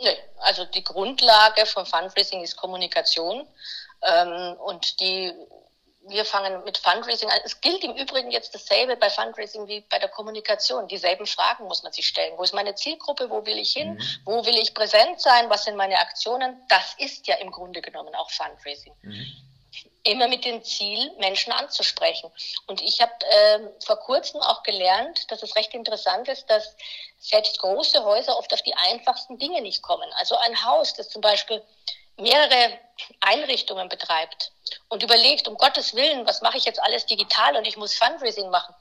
Nee, 0.00 0.08
also 0.42 0.64
die 0.66 0.84
Grundlage 0.84 1.66
von 1.66 1.84
Fundraising 1.84 2.42
ist 2.42 2.56
Kommunikation. 2.56 3.42
Ähm, 4.02 4.56
und 4.60 5.00
die, 5.00 5.32
wir 6.08 6.24
fangen 6.24 6.64
mit 6.64 6.78
Fundraising 6.78 7.28
an. 7.30 7.40
Es 7.44 7.60
gilt 7.60 7.82
im 7.84 7.94
Übrigen 7.96 8.30
jetzt 8.30 8.54
dasselbe 8.54 8.96
bei 8.96 9.10
Fundraising 9.10 9.66
wie 9.66 9.80
bei 9.82 9.98
der 9.98 10.08
Kommunikation. 10.08 10.88
Dieselben 10.88 11.26
Fragen 11.26 11.64
muss 11.64 11.82
man 11.82 11.92
sich 11.92 12.06
stellen. 12.06 12.34
Wo 12.36 12.42
ist 12.42 12.54
meine 12.54 12.74
Zielgruppe? 12.74 13.30
Wo 13.30 13.44
will 13.46 13.58
ich 13.58 13.72
hin? 13.72 13.94
Mhm. 13.94 14.20
Wo 14.24 14.46
will 14.46 14.56
ich 14.56 14.74
präsent 14.74 15.20
sein? 15.20 15.50
Was 15.50 15.64
sind 15.64 15.76
meine 15.76 15.98
Aktionen? 15.98 16.60
Das 16.68 16.94
ist 16.98 17.26
ja 17.26 17.36
im 17.36 17.50
Grunde 17.50 17.80
genommen 17.82 18.14
auch 18.14 18.30
Fundraising. 18.30 18.94
Mhm 19.02 19.46
immer 20.06 20.28
mit 20.28 20.44
dem 20.44 20.62
Ziel, 20.62 21.12
Menschen 21.18 21.52
anzusprechen. 21.52 22.30
Und 22.66 22.80
ich 22.80 23.00
habe 23.00 23.12
äh, 23.28 23.58
vor 23.84 23.96
kurzem 23.96 24.40
auch 24.40 24.62
gelernt, 24.62 25.30
dass 25.30 25.42
es 25.42 25.56
recht 25.56 25.74
interessant 25.74 26.28
ist, 26.28 26.48
dass 26.48 26.76
selbst 27.18 27.58
große 27.58 28.04
Häuser 28.04 28.38
oft 28.38 28.52
auf 28.54 28.62
die 28.62 28.74
einfachsten 28.74 29.38
Dinge 29.38 29.60
nicht 29.62 29.82
kommen. 29.82 30.08
Also 30.18 30.36
ein 30.36 30.64
Haus, 30.64 30.94
das 30.94 31.08
zum 31.08 31.22
Beispiel 31.22 31.62
mehrere 32.16 32.78
Einrichtungen 33.20 33.88
betreibt 33.88 34.52
und 34.88 35.02
überlegt, 35.02 35.48
um 35.48 35.56
Gottes 35.56 35.94
Willen, 35.94 36.26
was 36.26 36.40
mache 36.40 36.56
ich 36.56 36.64
jetzt 36.64 36.80
alles 36.80 37.06
digital 37.06 37.56
und 37.56 37.66
ich 37.66 37.76
muss 37.76 37.94
Fundraising 37.94 38.48
machen, 38.50 38.74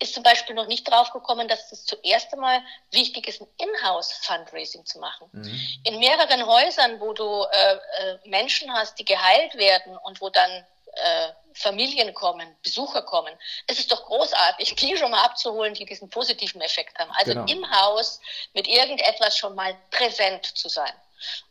ist 0.00 0.14
zum 0.14 0.22
Beispiel 0.22 0.54
noch 0.54 0.66
nicht 0.66 0.90
drauf 0.90 1.12
gekommen, 1.12 1.46
dass 1.46 1.70
es 1.70 1.84
zuerst 1.84 2.32
einmal 2.32 2.60
wichtig 2.90 3.28
ist, 3.28 3.40
ein 3.40 3.46
Inhouse-Fundraising 3.58 4.84
zu 4.86 4.98
machen. 4.98 5.28
Mhm. 5.32 5.60
In 5.84 5.98
mehreren 6.00 6.46
Häusern, 6.46 7.00
wo 7.00 7.12
du 7.12 7.44
äh, 7.44 7.74
äh, 7.74 8.18
Menschen 8.24 8.72
hast, 8.72 8.98
die 8.98 9.04
geheilt 9.04 9.54
werden 9.54 9.96
und 9.98 10.20
wo 10.20 10.28
dann 10.30 10.50
äh, 10.92 11.28
Familien 11.54 12.12
kommen, 12.14 12.56
Besucher 12.62 13.02
kommen, 13.02 13.32
ist 13.68 13.78
es 13.78 13.86
doch 13.86 14.04
großartig, 14.04 14.74
die 14.76 14.96
schon 14.96 15.10
mal 15.10 15.22
abzuholen, 15.22 15.74
die 15.74 15.84
diesen 15.84 16.10
positiven 16.10 16.60
Effekt 16.60 16.98
haben. 16.98 17.10
Also 17.12 17.34
genau. 17.34 17.46
im 17.46 17.70
Haus 17.70 18.20
mit 18.52 18.66
irgendetwas 18.66 19.36
schon 19.36 19.54
mal 19.54 19.76
präsent 19.90 20.44
zu 20.44 20.68
sein. 20.68 20.92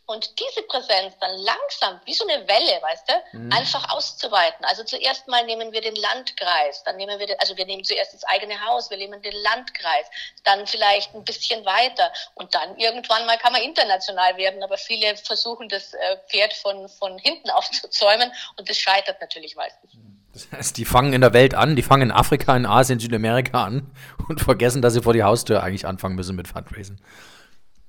Und 0.05 0.39
diese 0.39 0.63
Präsenz 0.63 1.13
dann 1.19 1.37
langsam, 1.37 2.01
wie 2.05 2.13
so 2.15 2.27
eine 2.27 2.47
Welle, 2.47 2.81
weißt 2.81 3.09
du, 3.09 3.37
mhm. 3.37 3.51
einfach 3.51 3.91
auszuweiten. 3.91 4.65
Also 4.65 4.83
zuerst 4.83 5.27
mal 5.27 5.45
nehmen 5.45 5.71
wir 5.71 5.81
den 5.81 5.95
Landkreis, 5.95 6.83
dann 6.83 6.97
nehmen 6.97 7.19
wir, 7.19 7.27
den, 7.27 7.39
also 7.39 7.55
wir 7.57 7.65
nehmen 7.67 7.83
zuerst 7.83 8.15
das 8.15 8.23
eigene 8.23 8.59
Haus, 8.65 8.89
wir 8.89 8.97
nehmen 8.97 9.21
den 9.21 9.35
Landkreis, 9.43 10.07
dann 10.45 10.65
vielleicht 10.65 11.13
ein 11.13 11.23
bisschen 11.23 11.63
weiter 11.63 12.11
und 12.33 12.55
dann 12.55 12.75
irgendwann 12.77 13.27
mal 13.27 13.37
kann 13.37 13.53
man 13.53 13.61
international 13.61 14.35
werden, 14.37 14.63
aber 14.63 14.77
viele 14.77 15.15
versuchen 15.15 15.69
das 15.69 15.93
äh, 15.93 16.17
Pferd 16.27 16.53
von, 16.53 16.89
von 16.89 17.19
hinten 17.19 17.49
aufzuzäumen 17.51 18.31
und 18.57 18.67
das 18.67 18.77
scheitert 18.77 19.21
natürlich 19.21 19.55
meistens. 19.55 19.91
Das 20.33 20.51
heißt, 20.51 20.77
die 20.77 20.85
fangen 20.85 21.13
in 21.13 21.21
der 21.21 21.33
Welt 21.33 21.53
an, 21.53 21.75
die 21.75 21.83
fangen 21.83 22.03
in 22.03 22.11
Afrika, 22.11 22.55
in 22.55 22.65
Asien, 22.65 22.99
Südamerika 22.99 23.63
an 23.63 23.91
und 24.27 24.41
vergessen, 24.41 24.81
dass 24.81 24.93
sie 24.93 25.01
vor 25.01 25.13
die 25.13 25.23
Haustür 25.23 25.61
eigentlich 25.61 25.85
anfangen 25.85 26.15
müssen 26.15 26.35
mit 26.35 26.47
Fundraising. 26.47 26.97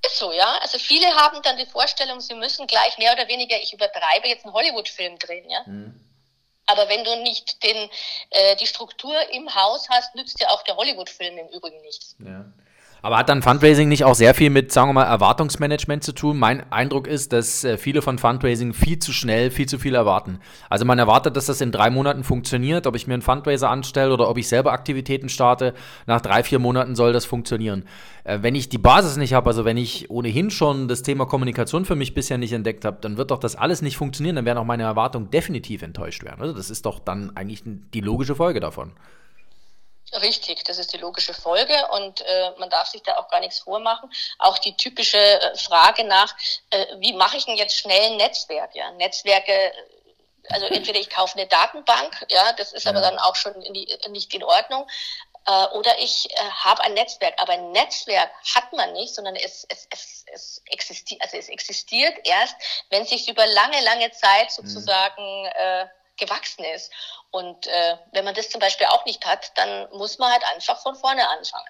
Ist 0.04 0.19
so, 0.19 0.33
ja. 0.33 0.59
Also 0.62 0.78
viele 0.78 1.07
haben 1.14 1.42
dann 1.42 1.57
die 1.57 1.66
Vorstellung, 1.66 2.21
sie 2.21 2.35
müssen 2.35 2.66
gleich 2.66 2.97
mehr 2.99 3.12
oder 3.12 3.28
weniger, 3.28 3.57
ich 3.61 3.73
übertreibe, 3.73 4.28
jetzt 4.28 4.45
einen 4.45 4.54
Hollywood-Film 4.54 5.19
drehen, 5.19 5.49
ja. 5.50 5.62
Mhm. 5.66 6.00
Aber 6.66 6.88
wenn 6.88 7.04
du 7.04 7.16
nicht 7.23 7.62
den, 7.64 7.90
äh, 8.30 8.57
die 8.57 8.66
Struktur 8.66 9.14
im 9.30 9.54
Haus 9.54 9.88
hast, 9.88 10.14
nützt 10.14 10.40
dir 10.40 10.50
auch 10.50 10.62
der 10.62 10.76
Hollywood-Film 10.76 11.37
im 11.37 11.49
Übrigen 11.49 11.80
nichts. 11.83 12.16
Ja. 12.25 12.45
Aber 13.02 13.16
hat 13.16 13.28
dann 13.28 13.42
Fundraising 13.42 13.88
nicht 13.88 14.04
auch 14.04 14.14
sehr 14.14 14.35
viel 14.35 14.50
mit, 14.50 14.73
sagen 14.73 14.90
wir 14.90 14.95
mal, 14.95 15.04
Erwartungsmanagement 15.04 16.04
zu 16.04 16.12
tun? 16.12 16.38
Mein 16.38 16.71
Eindruck 16.71 17.07
ist, 17.07 17.33
dass 17.33 17.64
äh, 17.64 17.78
viele 17.78 18.02
von 18.02 18.19
Fundraising 18.19 18.75
viel 18.75 18.99
zu 18.99 19.12
schnell, 19.12 19.50
viel 19.50 19.66
zu 19.66 19.78
viel 19.78 19.95
erwarten. 19.95 20.38
Also 20.69 20.85
man 20.85 20.99
erwartet, 20.99 21.37
dass 21.37 21.47
das 21.47 21.61
in 21.61 21.73
drei 21.73 21.90
Monaten 21.90 22.25
funktioniert, 22.25 22.87
ob 22.87 22.97
ich 22.97 23.07
mir 23.07 23.14
einen 23.14 23.23
Fundraiser 23.23 23.71
anstelle 23.71 24.12
oder 24.12 24.28
ob 24.28 24.37
ich 24.37 24.49
selber 24.49 24.73
Aktivitäten 24.73 25.28
starte. 25.28 25.75
Nach 26.07 26.21
drei, 26.21 26.42
vier 26.42 26.59
Monaten 26.59 26.95
soll 26.95 27.12
das 27.12 27.25
funktionieren. 27.25 27.85
Äh, 28.25 28.38
wenn 28.42 28.54
ich 28.54 28.69
die 28.69 28.78
Basis 28.78 29.16
nicht 29.16 29.33
habe, 29.33 29.49
also 29.49 29.64
wenn 29.64 29.76
ich 29.76 30.11
ohnehin 30.11 30.50
schon 30.50 30.88
das 30.88 31.02
Thema 31.02 31.26
Kommunikation 31.26 31.85
für 31.85 31.97
mich 31.97 32.14
bisher 32.14 32.38
nicht 32.38 32.52
entdeckt 32.52 32.85
habe, 32.85 32.99
dann 33.00 33.16
wird 33.16 33.30
doch 33.30 33.38
das 33.38 33.57
alles 33.57 33.80
nicht 33.80 33.97
funktionieren. 33.97 34.37
Dann 34.37 34.45
werden 34.45 34.59
auch 34.59 34.64
meine 34.64 34.83
Erwartungen 34.83 35.30
definitiv 35.30 35.83
enttäuscht 35.83 36.23
werden. 36.25 36.42
Also 36.42 36.54
das 36.54 36.69
ist 36.69 36.85
doch 36.85 36.99
dann 36.99 37.35
eigentlich 37.37 37.62
die 37.64 38.00
logische 38.00 38.35
Folge 38.35 38.61
davon. 38.61 38.92
Richtig, 40.12 40.64
das 40.64 40.79
ist 40.79 40.93
die 40.93 40.99
logische 40.99 41.35
Folge 41.35 41.87
und 41.93 42.21
äh, 42.23 42.50
man 42.59 42.69
darf 42.69 42.88
sich 42.88 43.02
da 43.02 43.17
auch 43.19 43.29
gar 43.29 43.38
nichts 43.40 43.61
vormachen. 43.61 44.11
Auch 44.38 44.59
die 44.59 44.76
typische 44.76 45.19
äh, 45.19 45.57
Frage 45.57 46.02
nach, 46.05 46.35
äh, 46.71 46.85
wie 46.99 47.12
mache 47.12 47.37
ich 47.37 47.45
denn 47.47 47.57
jetzt 47.57 47.79
schnell 47.79 48.11
ein 48.11 48.17
Netzwerk? 48.17 48.75
Ja, 48.75 48.90
Netzwerke, 48.93 49.52
äh, 49.52 49.73
also 50.49 50.67
entweder 50.67 50.99
ich 50.99 51.11
kaufe 51.11 51.38
eine 51.38 51.47
Datenbank, 51.47 52.26
ja, 52.29 52.52
das 52.55 52.73
ist 52.73 52.85
ja. 52.85 52.90
aber 52.90 53.00
dann 53.00 53.19
auch 53.21 53.37
schon 53.37 53.55
in 53.62 53.73
die, 53.73 53.97
nicht 54.09 54.35
in 54.35 54.43
Ordnung. 54.43 54.85
Äh, 55.47 55.67
oder 55.76 55.97
ich 56.00 56.29
äh, 56.31 56.37
habe 56.37 56.83
ein 56.83 56.95
Netzwerk. 56.95 57.35
Aber 57.38 57.52
ein 57.52 57.71
Netzwerk 57.71 58.31
hat 58.55 58.73
man 58.73 58.93
nicht, 58.93 59.14
sondern 59.14 59.37
es, 59.37 59.64
es, 59.69 59.87
es, 59.90 60.25
es, 60.33 60.62
existiert, 60.67 61.23
also 61.23 61.37
es 61.37 61.49
existiert 61.49 62.19
erst, 62.25 62.57
wenn 62.90 63.07
sich 63.07 63.29
über 63.29 63.47
lange, 63.47 63.81
lange 63.83 64.11
Zeit 64.11 64.49
mhm. 64.59 64.67
sozusagen 64.67 65.47
äh, 65.47 65.87
gewachsen 66.21 66.65
ist. 66.65 66.93
Und 67.31 67.67
äh, 67.67 67.97
wenn 68.12 68.25
man 68.25 68.35
das 68.35 68.50
zum 68.50 68.61
Beispiel 68.61 68.87
auch 68.87 69.05
nicht 69.05 69.25
hat, 69.27 69.53
dann 69.57 69.91
muss 69.91 70.19
man 70.19 70.31
halt 70.33 70.45
einfach 70.45 70.81
von 70.83 70.95
vorne 70.95 71.29
anfangen. 71.29 71.69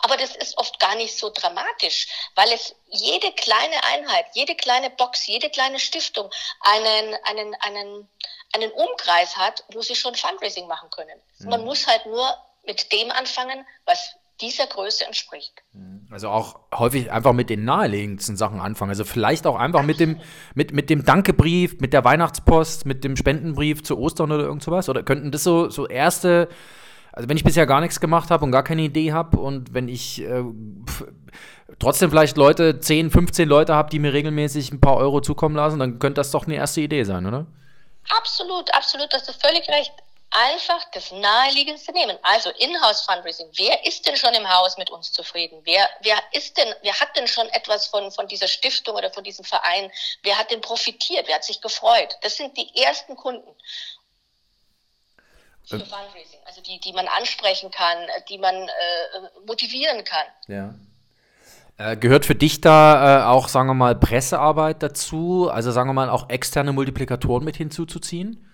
Aber 0.00 0.16
das 0.16 0.34
ist 0.36 0.58
oft 0.58 0.78
gar 0.80 0.96
nicht 0.96 1.16
so 1.16 1.30
dramatisch, 1.30 2.08
weil 2.34 2.50
es 2.52 2.74
jede 2.86 3.32
kleine 3.32 3.84
Einheit, 3.84 4.26
jede 4.34 4.56
kleine 4.56 4.90
Box, 4.90 5.26
jede 5.26 5.50
kleine 5.50 5.78
Stiftung 5.78 6.30
einen, 6.60 7.14
einen, 7.24 7.54
einen, 7.60 8.10
einen 8.52 8.72
Umkreis 8.72 9.36
hat, 9.36 9.64
wo 9.72 9.82
sie 9.82 9.94
schon 9.94 10.14
Fundraising 10.14 10.66
machen 10.66 10.90
können. 10.90 11.20
Mhm. 11.38 11.48
Man 11.48 11.64
muss 11.64 11.86
halt 11.86 12.06
nur 12.06 12.36
mit 12.64 12.92
dem 12.92 13.10
anfangen, 13.10 13.66
was 13.84 14.14
dieser 14.40 14.66
Größe 14.66 15.04
entspricht. 15.04 15.52
Mhm. 15.72 16.06
Also 16.10 16.28
auch 16.28 16.60
häufig 16.74 17.10
einfach 17.10 17.32
mit 17.32 17.50
den 17.50 17.64
naheliegendsten 17.64 18.36
Sachen 18.36 18.60
anfangen. 18.60 18.90
Also 18.90 19.04
vielleicht 19.04 19.46
auch 19.46 19.56
einfach 19.56 19.82
mit 19.82 20.00
dem, 20.00 20.20
mit, 20.54 20.72
mit 20.72 20.90
dem 20.90 21.04
Dankebrief, 21.04 21.80
mit 21.80 21.92
der 21.92 22.04
Weihnachtspost, 22.04 22.86
mit 22.86 23.04
dem 23.04 23.16
Spendenbrief 23.16 23.82
zu 23.82 23.98
Ostern 23.98 24.32
oder 24.32 24.44
irgend 24.44 24.62
sowas? 24.62 24.88
Oder 24.88 25.02
könnten 25.02 25.30
das 25.30 25.44
so, 25.44 25.68
so 25.70 25.86
erste 25.86 26.48
also 27.18 27.28
wenn 27.28 27.36
ich 27.36 27.42
bisher 27.42 27.66
gar 27.66 27.80
nichts 27.80 27.98
gemacht 27.98 28.30
habe 28.30 28.44
und 28.44 28.52
gar 28.52 28.62
keine 28.62 28.82
Idee 28.82 29.12
habe 29.12 29.38
und 29.38 29.74
wenn 29.74 29.88
ich 29.88 30.22
äh, 30.22 30.44
trotzdem 31.80 32.10
vielleicht 32.10 32.36
Leute, 32.36 32.78
10, 32.78 33.10
15 33.10 33.48
Leute 33.48 33.74
habe, 33.74 33.90
die 33.90 33.98
mir 33.98 34.12
regelmäßig 34.12 34.72
ein 34.72 34.80
paar 34.80 34.96
Euro 34.96 35.20
zukommen 35.20 35.56
lassen, 35.56 35.80
dann 35.80 35.98
könnte 35.98 36.20
das 36.20 36.30
doch 36.30 36.46
eine 36.46 36.54
erste 36.54 36.80
Idee 36.80 37.02
sein, 37.02 37.26
oder? 37.26 37.46
Absolut, 38.16 38.72
absolut, 38.72 39.12
das 39.12 39.28
ist 39.28 39.44
völlig 39.44 39.68
recht. 39.68 39.92
Einfach 40.30 40.84
das 40.92 41.10
Naheliegendste 41.10 41.92
nehmen. 41.92 42.18
Also 42.22 42.50
Inhouse 42.50 43.02
Fundraising. 43.02 43.48
Wer 43.56 43.86
ist 43.86 44.06
denn 44.06 44.16
schon 44.16 44.34
im 44.34 44.48
Haus 44.48 44.76
mit 44.76 44.90
uns 44.90 45.10
zufrieden? 45.10 45.60
Wer, 45.64 45.88
wer 46.02 46.18
ist 46.32 46.58
denn, 46.58 46.74
wer 46.82 47.00
hat 47.00 47.16
denn 47.16 47.26
schon 47.26 47.48
etwas 47.48 47.86
von, 47.86 48.10
von 48.12 48.28
dieser 48.28 48.46
Stiftung 48.46 48.94
oder 48.94 49.10
von 49.10 49.24
diesem 49.24 49.44
Verein? 49.44 49.90
Wer 50.22 50.38
hat 50.38 50.50
denn 50.50 50.60
profitiert? 50.60 51.28
Wer 51.28 51.36
hat 51.36 51.44
sich 51.44 51.62
gefreut? 51.62 52.16
Das 52.22 52.36
sind 52.36 52.56
die 52.58 52.76
ersten 52.76 53.16
Kunden 53.16 53.54
für 55.68 55.80
Fundraising, 55.80 56.40
also 56.46 56.62
die, 56.62 56.80
die 56.80 56.92
man 56.92 57.06
ansprechen 57.08 57.70
kann, 57.70 57.98
die 58.28 58.38
man 58.38 58.54
äh, 58.54 58.68
motivieren 59.46 60.02
kann. 60.04 60.26
Ja. 60.46 60.74
Äh, 61.76 61.96
gehört 61.96 62.24
für 62.24 62.34
dich 62.34 62.60
da 62.60 63.20
äh, 63.20 63.24
auch, 63.26 63.48
sagen 63.48 63.68
wir 63.68 63.74
mal, 63.74 63.94
Pressearbeit 63.94 64.82
dazu? 64.82 65.50
Also 65.52 65.70
sagen 65.70 65.90
wir 65.90 65.94
mal 65.94 66.08
auch 66.08 66.30
externe 66.30 66.72
Multiplikatoren 66.72 67.44
mit 67.44 67.56
hinzuzuziehen? 67.56 68.47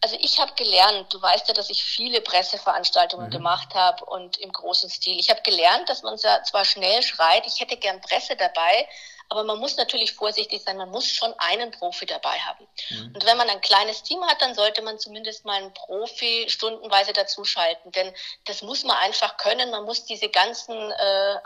Also 0.00 0.16
ich 0.20 0.38
habe 0.38 0.52
gelernt, 0.54 1.12
du 1.12 1.20
weißt 1.20 1.48
ja, 1.48 1.54
dass 1.54 1.70
ich 1.70 1.82
viele 1.82 2.20
Presseveranstaltungen 2.20 3.26
mhm. 3.26 3.32
gemacht 3.32 3.74
habe 3.74 4.04
und 4.04 4.38
im 4.38 4.52
großen 4.52 4.88
Stil. 4.90 5.18
Ich 5.18 5.30
habe 5.30 5.42
gelernt, 5.42 5.88
dass 5.88 6.02
man 6.02 6.18
zwar 6.18 6.64
schnell 6.64 7.02
schreit, 7.02 7.46
ich 7.46 7.60
hätte 7.60 7.76
gern 7.76 8.00
Presse 8.00 8.36
dabei, 8.36 8.88
aber 9.30 9.44
man 9.44 9.58
muss 9.58 9.76
natürlich 9.76 10.14
vorsichtig 10.14 10.62
sein, 10.62 10.76
man 10.78 10.90
muss 10.90 11.06
schon 11.10 11.34
einen 11.38 11.70
Profi 11.70 12.06
dabei 12.06 12.38
haben. 12.40 12.66
Mhm. 12.90 13.12
Und 13.14 13.26
wenn 13.26 13.36
man 13.36 13.50
ein 13.50 13.60
kleines 13.60 14.02
Team 14.02 14.24
hat, 14.24 14.40
dann 14.40 14.54
sollte 14.54 14.80
man 14.82 14.98
zumindest 14.98 15.44
mal 15.44 15.56
einen 15.56 15.74
Profi 15.74 16.46
stundenweise 16.48 17.12
dazuschalten. 17.12 17.92
Denn 17.92 18.14
das 18.46 18.62
muss 18.62 18.84
man 18.84 18.96
einfach 18.98 19.36
können. 19.36 19.70
Man 19.70 19.84
muss 19.84 20.06
diese 20.06 20.30
ganzen 20.30 20.90
äh, 20.92 21.36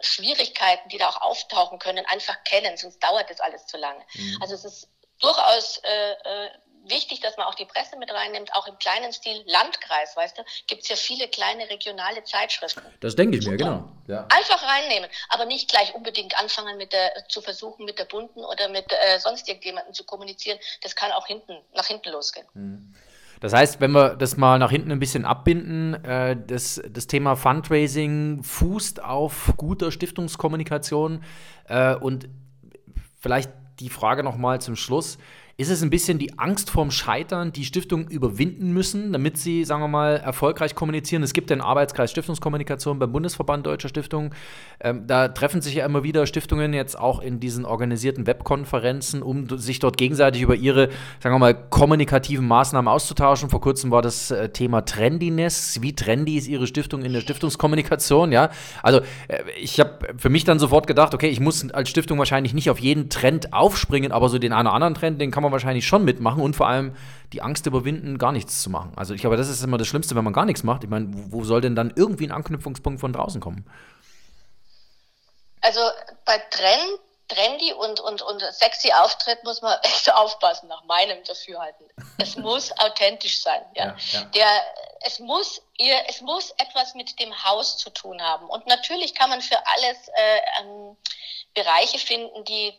Schwierigkeiten, 0.00 0.88
die 0.90 0.98
da 0.98 1.08
auch 1.08 1.22
auftauchen 1.22 1.78
können, 1.78 2.06
einfach 2.06 2.44
kennen, 2.44 2.76
sonst 2.76 3.02
dauert 3.02 3.30
das 3.30 3.40
alles 3.40 3.66
zu 3.66 3.78
lange. 3.78 4.04
Mhm. 4.14 4.38
Also 4.40 4.54
es 4.54 4.64
ist 4.64 4.88
durchaus 5.20 5.78
äh, 5.78 6.12
äh 6.12 6.50
wichtig, 6.88 7.20
dass 7.20 7.36
man 7.36 7.46
auch 7.46 7.54
die 7.54 7.64
Presse 7.64 7.96
mit 7.98 8.12
reinnimmt, 8.12 8.54
auch 8.54 8.66
im 8.66 8.78
kleinen 8.78 9.12
Stil 9.12 9.42
Landkreis, 9.46 10.16
weißt 10.16 10.38
du, 10.38 10.42
gibt 10.66 10.82
es 10.82 10.88
ja 10.88 10.96
viele 10.96 11.28
kleine 11.28 11.68
regionale 11.68 12.22
Zeitschriften. 12.24 12.82
Das 13.00 13.16
denke 13.16 13.38
ich 13.38 13.44
Super. 13.44 13.52
mir, 13.52 13.58
genau. 13.58 13.88
Ja. 14.06 14.26
Einfach 14.30 14.62
reinnehmen, 14.62 15.08
aber 15.28 15.46
nicht 15.46 15.70
gleich 15.70 15.94
unbedingt 15.94 16.38
anfangen 16.38 16.76
mit 16.76 16.92
der, 16.92 17.10
zu 17.28 17.40
versuchen, 17.40 17.84
mit 17.84 17.98
der 17.98 18.04
bunten 18.04 18.40
oder 18.44 18.68
mit 18.68 18.92
äh, 18.92 19.18
sonst 19.18 19.48
irgendjemandem 19.48 19.94
zu 19.94 20.04
kommunizieren. 20.04 20.58
Das 20.82 20.94
kann 20.94 21.12
auch 21.12 21.26
hinten, 21.26 21.56
nach 21.74 21.86
hinten 21.86 22.10
losgehen. 22.10 22.46
Mhm. 22.54 22.94
Das 23.40 23.52
heißt, 23.52 23.80
wenn 23.80 23.90
wir 23.90 24.16
das 24.16 24.38
mal 24.38 24.58
nach 24.58 24.70
hinten 24.70 24.90
ein 24.90 24.98
bisschen 24.98 25.26
abbinden, 25.26 26.02
äh, 26.04 26.36
das, 26.46 26.80
das 26.88 27.06
Thema 27.06 27.36
Fundraising 27.36 28.42
fußt 28.42 29.02
auf 29.02 29.52
guter 29.58 29.92
Stiftungskommunikation 29.92 31.22
äh, 31.68 31.94
und 31.94 32.28
vielleicht 33.20 33.50
die 33.80 33.90
Frage 33.90 34.22
nochmal 34.22 34.60
zum 34.60 34.76
Schluss. 34.76 35.18
Ist 35.56 35.70
es 35.70 35.84
ein 35.84 35.90
bisschen 35.90 36.18
die 36.18 36.36
Angst 36.36 36.68
vorm 36.68 36.90
Scheitern, 36.90 37.52
die 37.52 37.64
Stiftungen 37.64 38.08
überwinden 38.08 38.72
müssen, 38.72 39.12
damit 39.12 39.38
sie, 39.38 39.64
sagen 39.64 39.82
wir 39.82 39.88
mal, 39.88 40.16
erfolgreich 40.16 40.74
kommunizieren? 40.74 41.22
Es 41.22 41.32
gibt 41.32 41.48
den 41.48 41.60
Arbeitskreis 41.60 42.10
Stiftungskommunikation 42.10 42.98
beim 42.98 43.12
Bundesverband 43.12 43.64
Deutscher 43.64 43.88
Stiftungen. 43.88 44.34
Ähm, 44.80 45.06
da 45.06 45.28
treffen 45.28 45.62
sich 45.62 45.74
ja 45.74 45.86
immer 45.86 46.02
wieder 46.02 46.26
Stiftungen 46.26 46.72
jetzt 46.72 46.98
auch 46.98 47.20
in 47.20 47.38
diesen 47.38 47.66
organisierten 47.66 48.26
Webkonferenzen, 48.26 49.22
um 49.22 49.48
sich 49.56 49.78
dort 49.78 49.96
gegenseitig 49.96 50.42
über 50.42 50.56
ihre, 50.56 50.88
sagen 51.20 51.36
wir 51.36 51.38
mal, 51.38 51.54
kommunikativen 51.54 52.48
Maßnahmen 52.48 52.88
auszutauschen. 52.92 53.48
Vor 53.48 53.60
kurzem 53.60 53.92
war 53.92 54.02
das 54.02 54.32
äh, 54.32 54.48
Thema 54.48 54.84
Trendiness. 54.84 55.80
Wie 55.80 55.94
trendy 55.94 56.36
ist 56.36 56.48
Ihre 56.48 56.66
Stiftung 56.66 57.04
in 57.04 57.12
der 57.12 57.20
Stiftungskommunikation? 57.20 58.32
Ja, 58.32 58.50
also 58.82 59.02
äh, 59.28 59.38
ich 59.60 59.78
habe 59.78 59.98
für 60.16 60.30
mich 60.30 60.42
dann 60.42 60.58
sofort 60.58 60.88
gedacht, 60.88 61.14
okay, 61.14 61.28
ich 61.28 61.38
muss 61.38 61.70
als 61.70 61.90
Stiftung 61.90 62.18
wahrscheinlich 62.18 62.54
nicht 62.54 62.70
auf 62.70 62.80
jeden 62.80 63.08
Trend 63.08 63.52
aufspringen, 63.52 64.10
aber 64.10 64.28
so 64.28 64.38
den 64.38 64.52
einen 64.52 64.66
oder 64.66 64.74
anderen 64.74 64.94
Trend, 64.94 65.20
den 65.20 65.30
kann 65.30 65.43
man 65.44 65.52
wahrscheinlich 65.52 65.86
schon 65.86 66.04
mitmachen 66.04 66.42
und 66.42 66.56
vor 66.56 66.66
allem 66.66 66.96
die 67.32 67.42
Angst 67.42 67.66
überwinden, 67.66 68.18
gar 68.18 68.32
nichts 68.32 68.62
zu 68.62 68.70
machen. 68.70 68.92
Also 68.96 69.14
ich 69.14 69.20
glaube, 69.20 69.36
das 69.36 69.48
ist 69.48 69.62
immer 69.62 69.78
das 69.78 69.86
Schlimmste, 69.86 70.14
wenn 70.14 70.24
man 70.24 70.32
gar 70.32 70.44
nichts 70.44 70.62
macht. 70.62 70.84
Ich 70.84 70.90
meine, 70.90 71.08
wo 71.30 71.44
soll 71.44 71.60
denn 71.60 71.74
dann 71.74 71.92
irgendwie 71.94 72.26
ein 72.26 72.32
Anknüpfungspunkt 72.32 73.00
von 73.00 73.12
draußen 73.12 73.40
kommen? 73.40 73.68
Also 75.60 75.80
bei 76.24 76.38
Trend, 76.50 77.00
trendy 77.28 77.72
und, 77.72 78.00
und, 78.00 78.22
und 78.22 78.40
sexy 78.52 78.92
Auftritt 78.92 79.42
muss 79.44 79.62
man 79.62 79.78
echt 79.82 80.12
aufpassen, 80.12 80.68
nach 80.68 80.84
meinem 80.84 81.22
Dafürhalten. 81.24 81.86
Es 82.18 82.36
muss 82.36 82.70
authentisch 82.78 83.40
sein. 83.42 83.62
Ja? 83.74 83.86
ja, 83.86 83.96
ja. 84.12 84.24
Der, 84.26 84.60
es, 85.00 85.18
muss, 85.18 85.62
ihr, 85.78 85.96
es 86.08 86.20
muss 86.20 86.50
etwas 86.58 86.94
mit 86.94 87.18
dem 87.20 87.32
Haus 87.44 87.78
zu 87.78 87.90
tun 87.90 88.20
haben. 88.20 88.46
Und 88.46 88.66
natürlich 88.66 89.14
kann 89.14 89.30
man 89.30 89.40
für 89.40 89.58
alles 89.74 90.08
äh, 90.08 90.40
ähm, 90.60 90.96
Bereiche 91.54 91.98
finden, 91.98 92.44
die 92.44 92.74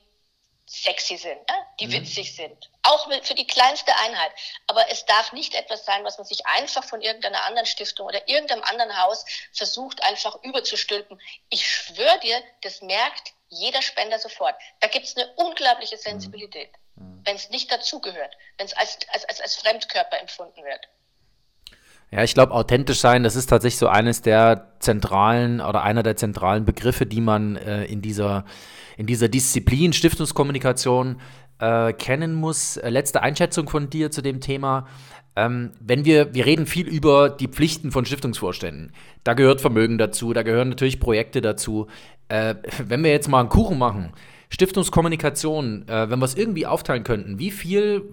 sexy 0.66 1.18
sind, 1.18 1.38
ja? 1.50 1.56
die 1.80 1.88
mhm. 1.88 1.94
witzig 1.94 2.36
sind. 2.36 2.72
Auch 2.82 3.08
für 3.24 3.36
die 3.36 3.48
kleinste 3.48 3.96
Einheit. 3.98 4.32
Aber 4.68 4.90
es 4.90 5.06
darf 5.06 5.32
nicht 5.32 5.54
etwas 5.54 5.86
sein, 5.86 6.04
was 6.04 6.18
man 6.18 6.26
sich 6.26 6.46
einfach 6.48 6.84
von 6.84 7.02
irgendeiner 7.02 7.46
anderen 7.46 7.66
Stiftung 7.66 8.08
oder 8.08 8.28
irgendeinem 8.28 8.64
anderen 8.64 9.02
Haus 9.02 9.26
versucht, 9.54 10.04
einfach 10.04 10.42
überzustülpen. 10.44 11.20
Ich 11.50 11.68
schwöre 11.68 12.20
dir, 12.20 12.42
das 12.62 12.82
merkt 12.82 13.34
jeder 13.50 13.82
Spender 13.82 14.18
sofort. 14.20 14.56
Da 14.80 14.88
gibt 14.88 15.06
es 15.06 15.16
eine 15.16 15.32
unglaubliche 15.36 15.98
Sensibilität, 15.98 16.72
mhm. 16.96 17.22
wenn 17.24 17.36
es 17.36 17.50
nicht 17.50 17.72
dazugehört, 17.72 18.36
wenn 18.58 18.66
es 18.66 18.74
als, 18.74 18.98
als, 19.14 19.26
als, 19.26 19.42
als 19.42 19.56
Fremdkörper 19.56 20.20
empfunden 20.20 20.64
wird. 20.64 20.90
Ja, 22.12 22.24
ich 22.24 22.34
glaube, 22.34 22.54
authentisch 22.54 23.00
sein, 23.00 23.24
das 23.24 23.36
ist 23.36 23.48
tatsächlich 23.48 23.80
so 23.80 23.88
eines 23.88 24.22
der 24.22 24.72
zentralen 24.80 25.60
oder 25.60 25.84
einer 25.84 26.04
der 26.04 26.16
zentralen 26.16 26.66
Begriffe, 26.66 27.06
die 27.06 27.22
man 27.22 27.56
äh, 27.56 27.84
in 27.86 28.02
dieser 28.02 28.46
in 28.98 29.06
dieser 29.06 29.30
Disziplin 29.30 29.94
Stiftungskommunikation 29.94 31.18
äh, 31.60 31.94
kennen 31.94 32.34
muss. 32.34 32.78
Äh, 32.78 32.90
letzte 32.90 33.22
Einschätzung 33.22 33.70
von 33.70 33.90
dir 33.90 34.12
zu 34.12 34.22
dem 34.22 34.42
Thema. 34.42 34.88
Ähm, 35.36 35.72
wenn 35.82 36.06
wir, 36.06 36.34
wir 36.34 36.46
reden 36.46 36.66
viel 36.66 36.88
über 36.88 37.30
die 37.30 37.48
Pflichten 37.48 37.92
von 37.92 38.06
Stiftungsvorständen. 38.06 38.94
Da 39.24 39.34
gehört 39.34 39.62
Vermögen 39.62 39.98
dazu, 39.98 40.34
da 40.34 40.44
gehören 40.44 40.70
natürlich 40.70 41.00
Projekte 41.00 41.42
dazu. 41.42 41.88
Äh, 42.30 42.56
wenn 42.86 43.04
wir 43.04 43.12
jetzt 43.12 43.28
mal 43.28 43.42
einen 43.42 43.50
Kuchen 43.50 43.78
machen, 43.78 44.14
Stiftungskommunikation, 44.50 45.88
äh, 45.88 46.10
wenn 46.10 46.20
wir 46.20 46.26
es 46.26 46.36
irgendwie 46.36 46.66
aufteilen 46.66 47.04
könnten, 47.04 47.40
wie 47.40 47.52
viel 47.52 48.04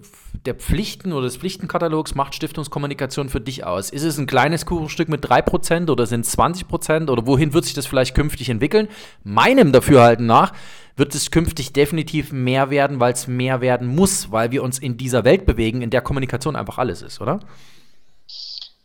der 0.45 0.55
Pflichten 0.55 1.13
oder 1.13 1.25
des 1.25 1.37
Pflichtenkatalogs 1.37 2.15
macht 2.15 2.35
Stiftungskommunikation 2.35 3.29
für 3.29 3.41
dich 3.41 3.65
aus? 3.65 3.89
Ist 3.89 4.03
es 4.03 4.17
ein 4.17 4.25
kleines 4.25 4.65
Kuchenstück 4.65 5.09
mit 5.09 5.23
3% 5.23 5.89
oder 5.89 6.05
sind 6.05 6.25
es 6.25 6.37
20% 6.37 7.09
oder 7.09 7.25
wohin 7.27 7.53
wird 7.53 7.65
sich 7.65 7.73
das 7.73 7.85
vielleicht 7.85 8.15
künftig 8.15 8.49
entwickeln? 8.49 8.87
Meinem 9.23 9.71
Dafürhalten 9.71 10.25
nach 10.25 10.53
wird 10.95 11.15
es 11.15 11.31
künftig 11.31 11.73
definitiv 11.73 12.31
mehr 12.31 12.69
werden, 12.69 12.99
weil 12.99 13.13
es 13.13 13.27
mehr 13.27 13.61
werden 13.61 13.87
muss, 13.87 14.31
weil 14.31 14.51
wir 14.51 14.63
uns 14.63 14.79
in 14.79 14.97
dieser 14.97 15.23
Welt 15.23 15.45
bewegen, 15.45 15.81
in 15.81 15.89
der 15.89 16.01
Kommunikation 16.01 16.55
einfach 16.55 16.77
alles 16.77 17.01
ist, 17.01 17.21
oder? 17.21 17.39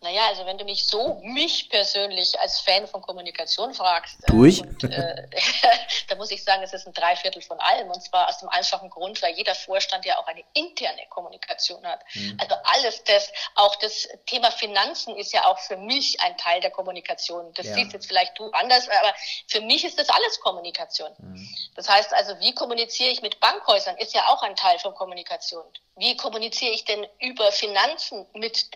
Naja, 0.01 0.29
also 0.29 0.47
wenn 0.47 0.59
du 0.59 0.65
mich 0.65 0.87
so, 0.87 1.21
mich 1.25 1.69
persönlich 1.71 2.39
als 2.39 2.61
Fan 2.61 2.87
von 2.87 3.03
Kommunikation 3.03 3.75
fragst, 3.75 4.17
Durch? 4.29 4.63
Äh, 4.85 4.87
äh, 4.87 5.29
da 6.09 6.15
muss 6.15 6.31
ich 6.31 6.45
sagen, 6.45 6.63
es 6.63 6.73
ist 6.73 6.87
ein 6.87 6.93
Dreiviertel 6.93 7.43
von 7.43 7.59
allem. 7.59 7.89
Und 7.91 8.01
zwar 8.03 8.29
aus 8.29 8.39
dem 8.39 8.49
einfachen 8.49 8.91
Grund, 8.91 9.21
weil 9.23 9.35
jeder 9.35 9.57
Vorstand 9.57 10.05
ja 10.05 10.19
auch 10.19 10.27
eine 10.29 10.45
interne 10.55 11.03
Kommunikation 11.11 11.85
hat. 11.85 12.01
Mhm. 12.15 12.39
Also 12.41 12.55
alles 12.63 13.03
das, 13.05 13.33
auch 13.57 13.75
das 13.77 14.09
Thema 14.27 14.53
Finanzen 14.53 15.17
ist 15.17 15.33
ja 15.33 15.47
auch 15.47 15.59
für 15.59 15.77
mich 15.77 16.21
ein 16.21 16.37
Teil 16.37 16.61
der 16.61 16.71
Kommunikation. 16.71 17.53
Das 17.55 17.67
ja. 17.67 17.75
siehst 17.75 17.93
jetzt 17.93 18.07
vielleicht 18.07 18.39
du 18.39 18.51
anders, 18.53 18.89
aber 18.89 19.13
für 19.49 19.63
mich 19.63 19.85
ist 19.85 19.99
das 19.99 20.09
alles 20.11 20.39
Kommunikation. 20.41 21.11
Mhm. 21.19 21.49
Das 21.75 21.89
heißt 21.89 22.15
also, 22.15 22.39
wie 22.39 22.55
kommuniziere 22.55 23.11
ich 23.11 23.21
mit 23.21 23.41
Bankhäusern, 23.41 23.97
ist 23.97 24.15
ja 24.15 24.29
auch 24.29 24.43
ein 24.43 24.55
Teil 24.55 24.79
von 24.79 24.95
Kommunikation. 24.95 25.65
Wie 25.97 26.17
kommuniziere 26.17 26.73
ich 26.73 26.85
denn 26.85 27.05
über 27.19 27.51
Finanzen 27.51 28.25
mit 28.35 28.71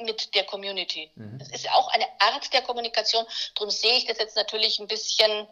mit 0.00 0.34
der 0.34 0.44
Community. 0.44 1.10
Mhm. 1.14 1.38
Das 1.38 1.48
ist 1.50 1.70
auch 1.70 1.88
eine 1.88 2.06
Art 2.18 2.52
der 2.52 2.62
Kommunikation. 2.62 3.24
Darum 3.54 3.70
sehe 3.70 3.96
ich 3.96 4.06
das 4.06 4.18
jetzt 4.18 4.36
natürlich 4.36 4.78
ein 4.78 4.86
bisschen 4.86 5.48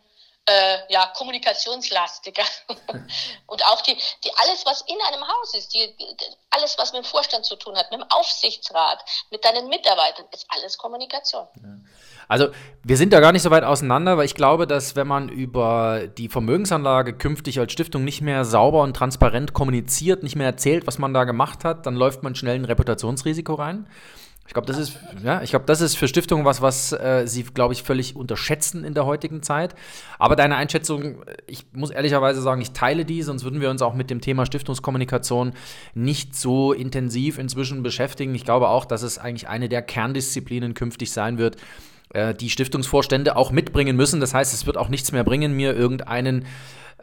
äh, 0.46 0.78
ja, 0.88 1.06
kommunikationslastiger. 1.16 2.44
und 3.46 3.64
auch 3.66 3.82
die, 3.82 3.96
die 4.24 4.30
alles, 4.36 4.64
was 4.64 4.82
in 4.82 4.96
einem 5.08 5.26
Haus 5.26 5.54
ist, 5.54 5.74
die, 5.74 5.94
alles, 6.50 6.76
was 6.78 6.92
mit 6.92 7.02
dem 7.02 7.06
Vorstand 7.06 7.44
zu 7.44 7.56
tun 7.56 7.76
hat, 7.76 7.90
mit 7.90 8.00
dem 8.00 8.06
Aufsichtsrat, 8.10 9.04
mit 9.30 9.44
deinen 9.44 9.68
Mitarbeitern, 9.68 10.26
ist 10.32 10.46
alles 10.48 10.78
Kommunikation. 10.78 11.46
Ja. 11.56 11.76
Also 12.28 12.48
wir 12.82 12.96
sind 12.96 13.12
da 13.12 13.20
gar 13.20 13.32
nicht 13.32 13.42
so 13.42 13.50
weit 13.50 13.62
auseinander, 13.62 14.16
weil 14.16 14.24
ich 14.24 14.34
glaube, 14.34 14.66
dass 14.66 14.96
wenn 14.96 15.06
man 15.06 15.28
über 15.28 16.08
die 16.08 16.28
Vermögensanlage 16.28 17.16
künftig 17.16 17.60
als 17.60 17.72
Stiftung 17.72 18.04
nicht 18.04 18.20
mehr 18.20 18.44
sauber 18.44 18.82
und 18.82 18.94
transparent 18.94 19.52
kommuniziert, 19.52 20.22
nicht 20.22 20.34
mehr 20.34 20.46
erzählt, 20.46 20.86
was 20.86 20.98
man 20.98 21.14
da 21.14 21.24
gemacht 21.24 21.64
hat, 21.64 21.86
dann 21.86 21.94
läuft 21.94 22.22
man 22.22 22.34
schnell 22.34 22.56
ein 22.56 22.64
Reputationsrisiko 22.64 23.54
rein. 23.54 23.88
Ich 24.46 24.54
glaube, 24.54 24.66
das 24.66 24.78
ist, 24.78 24.98
ja, 25.24 25.42
ich 25.42 25.50
glaube, 25.50 25.64
das 25.66 25.80
ist 25.80 25.96
für 25.96 26.08
Stiftungen 26.08 26.44
was, 26.44 26.62
was 26.62 26.92
äh, 26.92 27.24
sie, 27.26 27.42
glaube 27.42 27.74
ich, 27.74 27.82
völlig 27.82 28.16
unterschätzen 28.16 28.84
in 28.84 28.94
der 28.94 29.04
heutigen 29.04 29.42
Zeit. 29.42 29.74
Aber 30.18 30.36
deine 30.36 30.56
Einschätzung, 30.56 31.22
ich 31.46 31.66
muss 31.72 31.90
ehrlicherweise 31.90 32.40
sagen, 32.40 32.60
ich 32.60 32.72
teile 32.72 33.04
die, 33.04 33.22
sonst 33.22 33.44
würden 33.44 33.60
wir 33.60 33.70
uns 33.70 33.82
auch 33.82 33.94
mit 33.94 34.08
dem 34.10 34.20
Thema 34.20 34.46
Stiftungskommunikation 34.46 35.52
nicht 35.94 36.36
so 36.36 36.72
intensiv 36.72 37.38
inzwischen 37.38 37.82
beschäftigen. 37.82 38.34
Ich 38.34 38.44
glaube 38.44 38.68
auch, 38.68 38.84
dass 38.84 39.02
es 39.02 39.18
eigentlich 39.18 39.48
eine 39.48 39.68
der 39.68 39.82
Kerndisziplinen 39.82 40.74
künftig 40.74 41.10
sein 41.10 41.38
wird, 41.38 41.56
äh, 42.10 42.34
die 42.34 42.50
Stiftungsvorstände 42.50 43.36
auch 43.36 43.50
mitbringen 43.50 43.96
müssen. 43.96 44.20
Das 44.20 44.32
heißt, 44.32 44.54
es 44.54 44.66
wird 44.66 44.76
auch 44.76 44.88
nichts 44.88 45.12
mehr 45.12 45.24
bringen, 45.24 45.54
mir 45.54 45.74
irgendeinen 45.74 46.44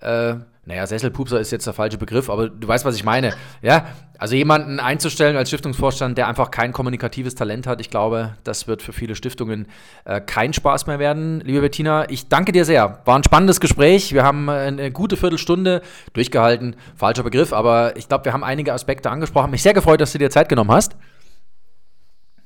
äh, 0.04 0.36
naja, 0.66 0.88
Sesselpupser 0.88 1.42
ist 1.42 1.52
jetzt 1.52 1.68
der 1.68 1.74
falsche 1.74 1.98
Begriff, 1.98 2.30
aber 2.30 2.48
du 2.48 2.66
weißt, 2.66 2.86
was 2.86 2.96
ich 2.96 3.04
meine. 3.04 3.36
Ja, 3.62 3.86
also 4.18 4.34
jemanden 4.36 4.80
einzustellen 4.80 5.36
als 5.36 5.50
Stiftungsvorstand, 5.50 6.18
der 6.18 6.30
einfach 6.30 6.52
kein 6.52 6.72
kommunikatives 6.72 7.36
Talent 7.36 7.68
hat, 7.68 7.82
ich 7.82 7.90
glaube, 7.90 8.38
das 8.46 8.66
wird 8.66 8.82
für 8.82 8.94
viele 8.94 9.16
Stiftungen 9.16 9.70
äh, 10.06 10.22
kein 10.22 10.54
Spaß 10.54 10.88
mehr 10.88 11.00
werden. 11.00 11.42
Liebe 11.42 11.60
Bettina, 11.60 12.10
ich 12.10 12.30
danke 12.30 12.54
dir 12.54 12.64
sehr. 12.64 13.02
War 13.04 13.18
ein 13.18 13.26
spannendes 13.26 13.60
Gespräch. 13.60 14.14
Wir 14.14 14.24
haben 14.24 14.48
eine 14.48 14.90
gute 14.92 15.18
Viertelstunde 15.18 15.82
durchgehalten. 16.14 16.78
Falscher 16.96 17.24
Begriff, 17.24 17.52
aber 17.52 17.98
ich 17.98 18.08
glaube, 18.08 18.24
wir 18.24 18.32
haben 18.32 18.46
einige 18.46 18.72
Aspekte 18.72 19.10
angesprochen. 19.10 19.52
Mich 19.52 19.64
sehr 19.64 19.74
gefreut, 19.74 20.00
dass 20.00 20.14
du 20.14 20.18
dir 20.18 20.30
Zeit 20.30 20.48
genommen 20.48 20.72
hast. 20.72 20.94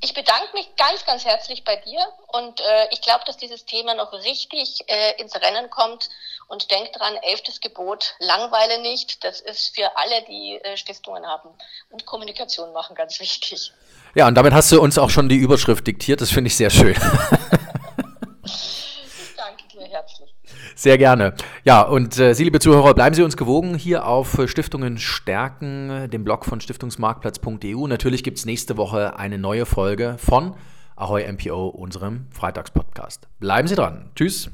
Ich 0.02 0.16
bedanke 0.16 0.48
mich 0.54 0.68
ganz, 0.76 1.06
ganz 1.06 1.26
herzlich 1.26 1.64
bei 1.64 1.76
dir 1.76 2.00
und 2.30 2.60
äh, 2.62 2.88
ich 2.92 3.02
glaube, 3.02 3.22
dass 3.28 3.38
dieses 3.38 3.66
Thema 3.66 3.94
noch 3.94 4.14
richtig 4.14 4.82
äh, 4.88 5.22
ins 5.22 5.36
Rennen 5.36 5.70
kommt 5.70 6.10
und 6.48 6.72
denk 6.72 6.92
dran, 6.94 7.14
elftes 7.22 7.62
Gebot, 7.62 8.16
langweile 8.20 8.82
nicht. 8.82 9.24
Das 9.24 9.42
ist 9.42 9.76
für 9.76 9.96
alle, 9.96 10.24
die 10.28 10.60
äh, 10.64 10.78
Stiftungen 10.78 11.26
haben 11.26 11.50
und 11.90 12.06
Kommunikation 12.06 12.72
machen, 12.74 12.96
ganz 12.96 13.20
wichtig. 13.20 13.72
Ja, 14.16 14.28
und 14.28 14.36
damit 14.36 14.54
hast 14.54 14.72
du 14.72 14.82
uns 14.82 14.98
auch 14.98 15.10
schon 15.10 15.30
die 15.30 15.38
Überschrift 15.38 15.86
diktiert. 15.86 16.22
Das 16.22 16.32
finde 16.32 16.48
ich 16.48 16.56
sehr 16.56 16.70
schön. 16.70 16.96
ich 18.44 19.36
danke 19.36 19.68
dir 19.72 19.88
herzlich. 19.88 20.34
Sehr 20.76 20.98
gerne. 20.98 21.34
Ja, 21.64 21.82
und 21.82 22.18
äh, 22.18 22.34
Sie, 22.34 22.44
liebe 22.44 22.60
Zuhörer, 22.60 22.94
bleiben 22.94 23.16
Sie 23.16 23.24
uns 23.24 23.36
gewogen 23.36 23.76
hier 23.76 24.08
auf 24.08 24.40
Stiftungen 24.46 24.98
stärken, 24.98 26.10
dem 26.10 26.24
Blog 26.24 26.46
von 26.46 26.62
stiftungsmarktplatz.eu. 26.62 27.88
Natürlich 27.88 28.24
gibt 28.24 28.38
es 28.38 28.46
nächste 28.46 28.78
Woche 28.78 29.18
eine 29.18 29.38
neue 29.38 29.66
Folge 29.66 30.18
von 30.18 30.56
Ahoy 30.96 31.32
MPO, 31.32 31.68
unserem 31.68 32.28
Freitagspodcast. 32.32 33.28
Bleiben 33.40 33.68
Sie 33.68 33.76
dran. 33.76 34.12
Tschüss. 34.16 34.50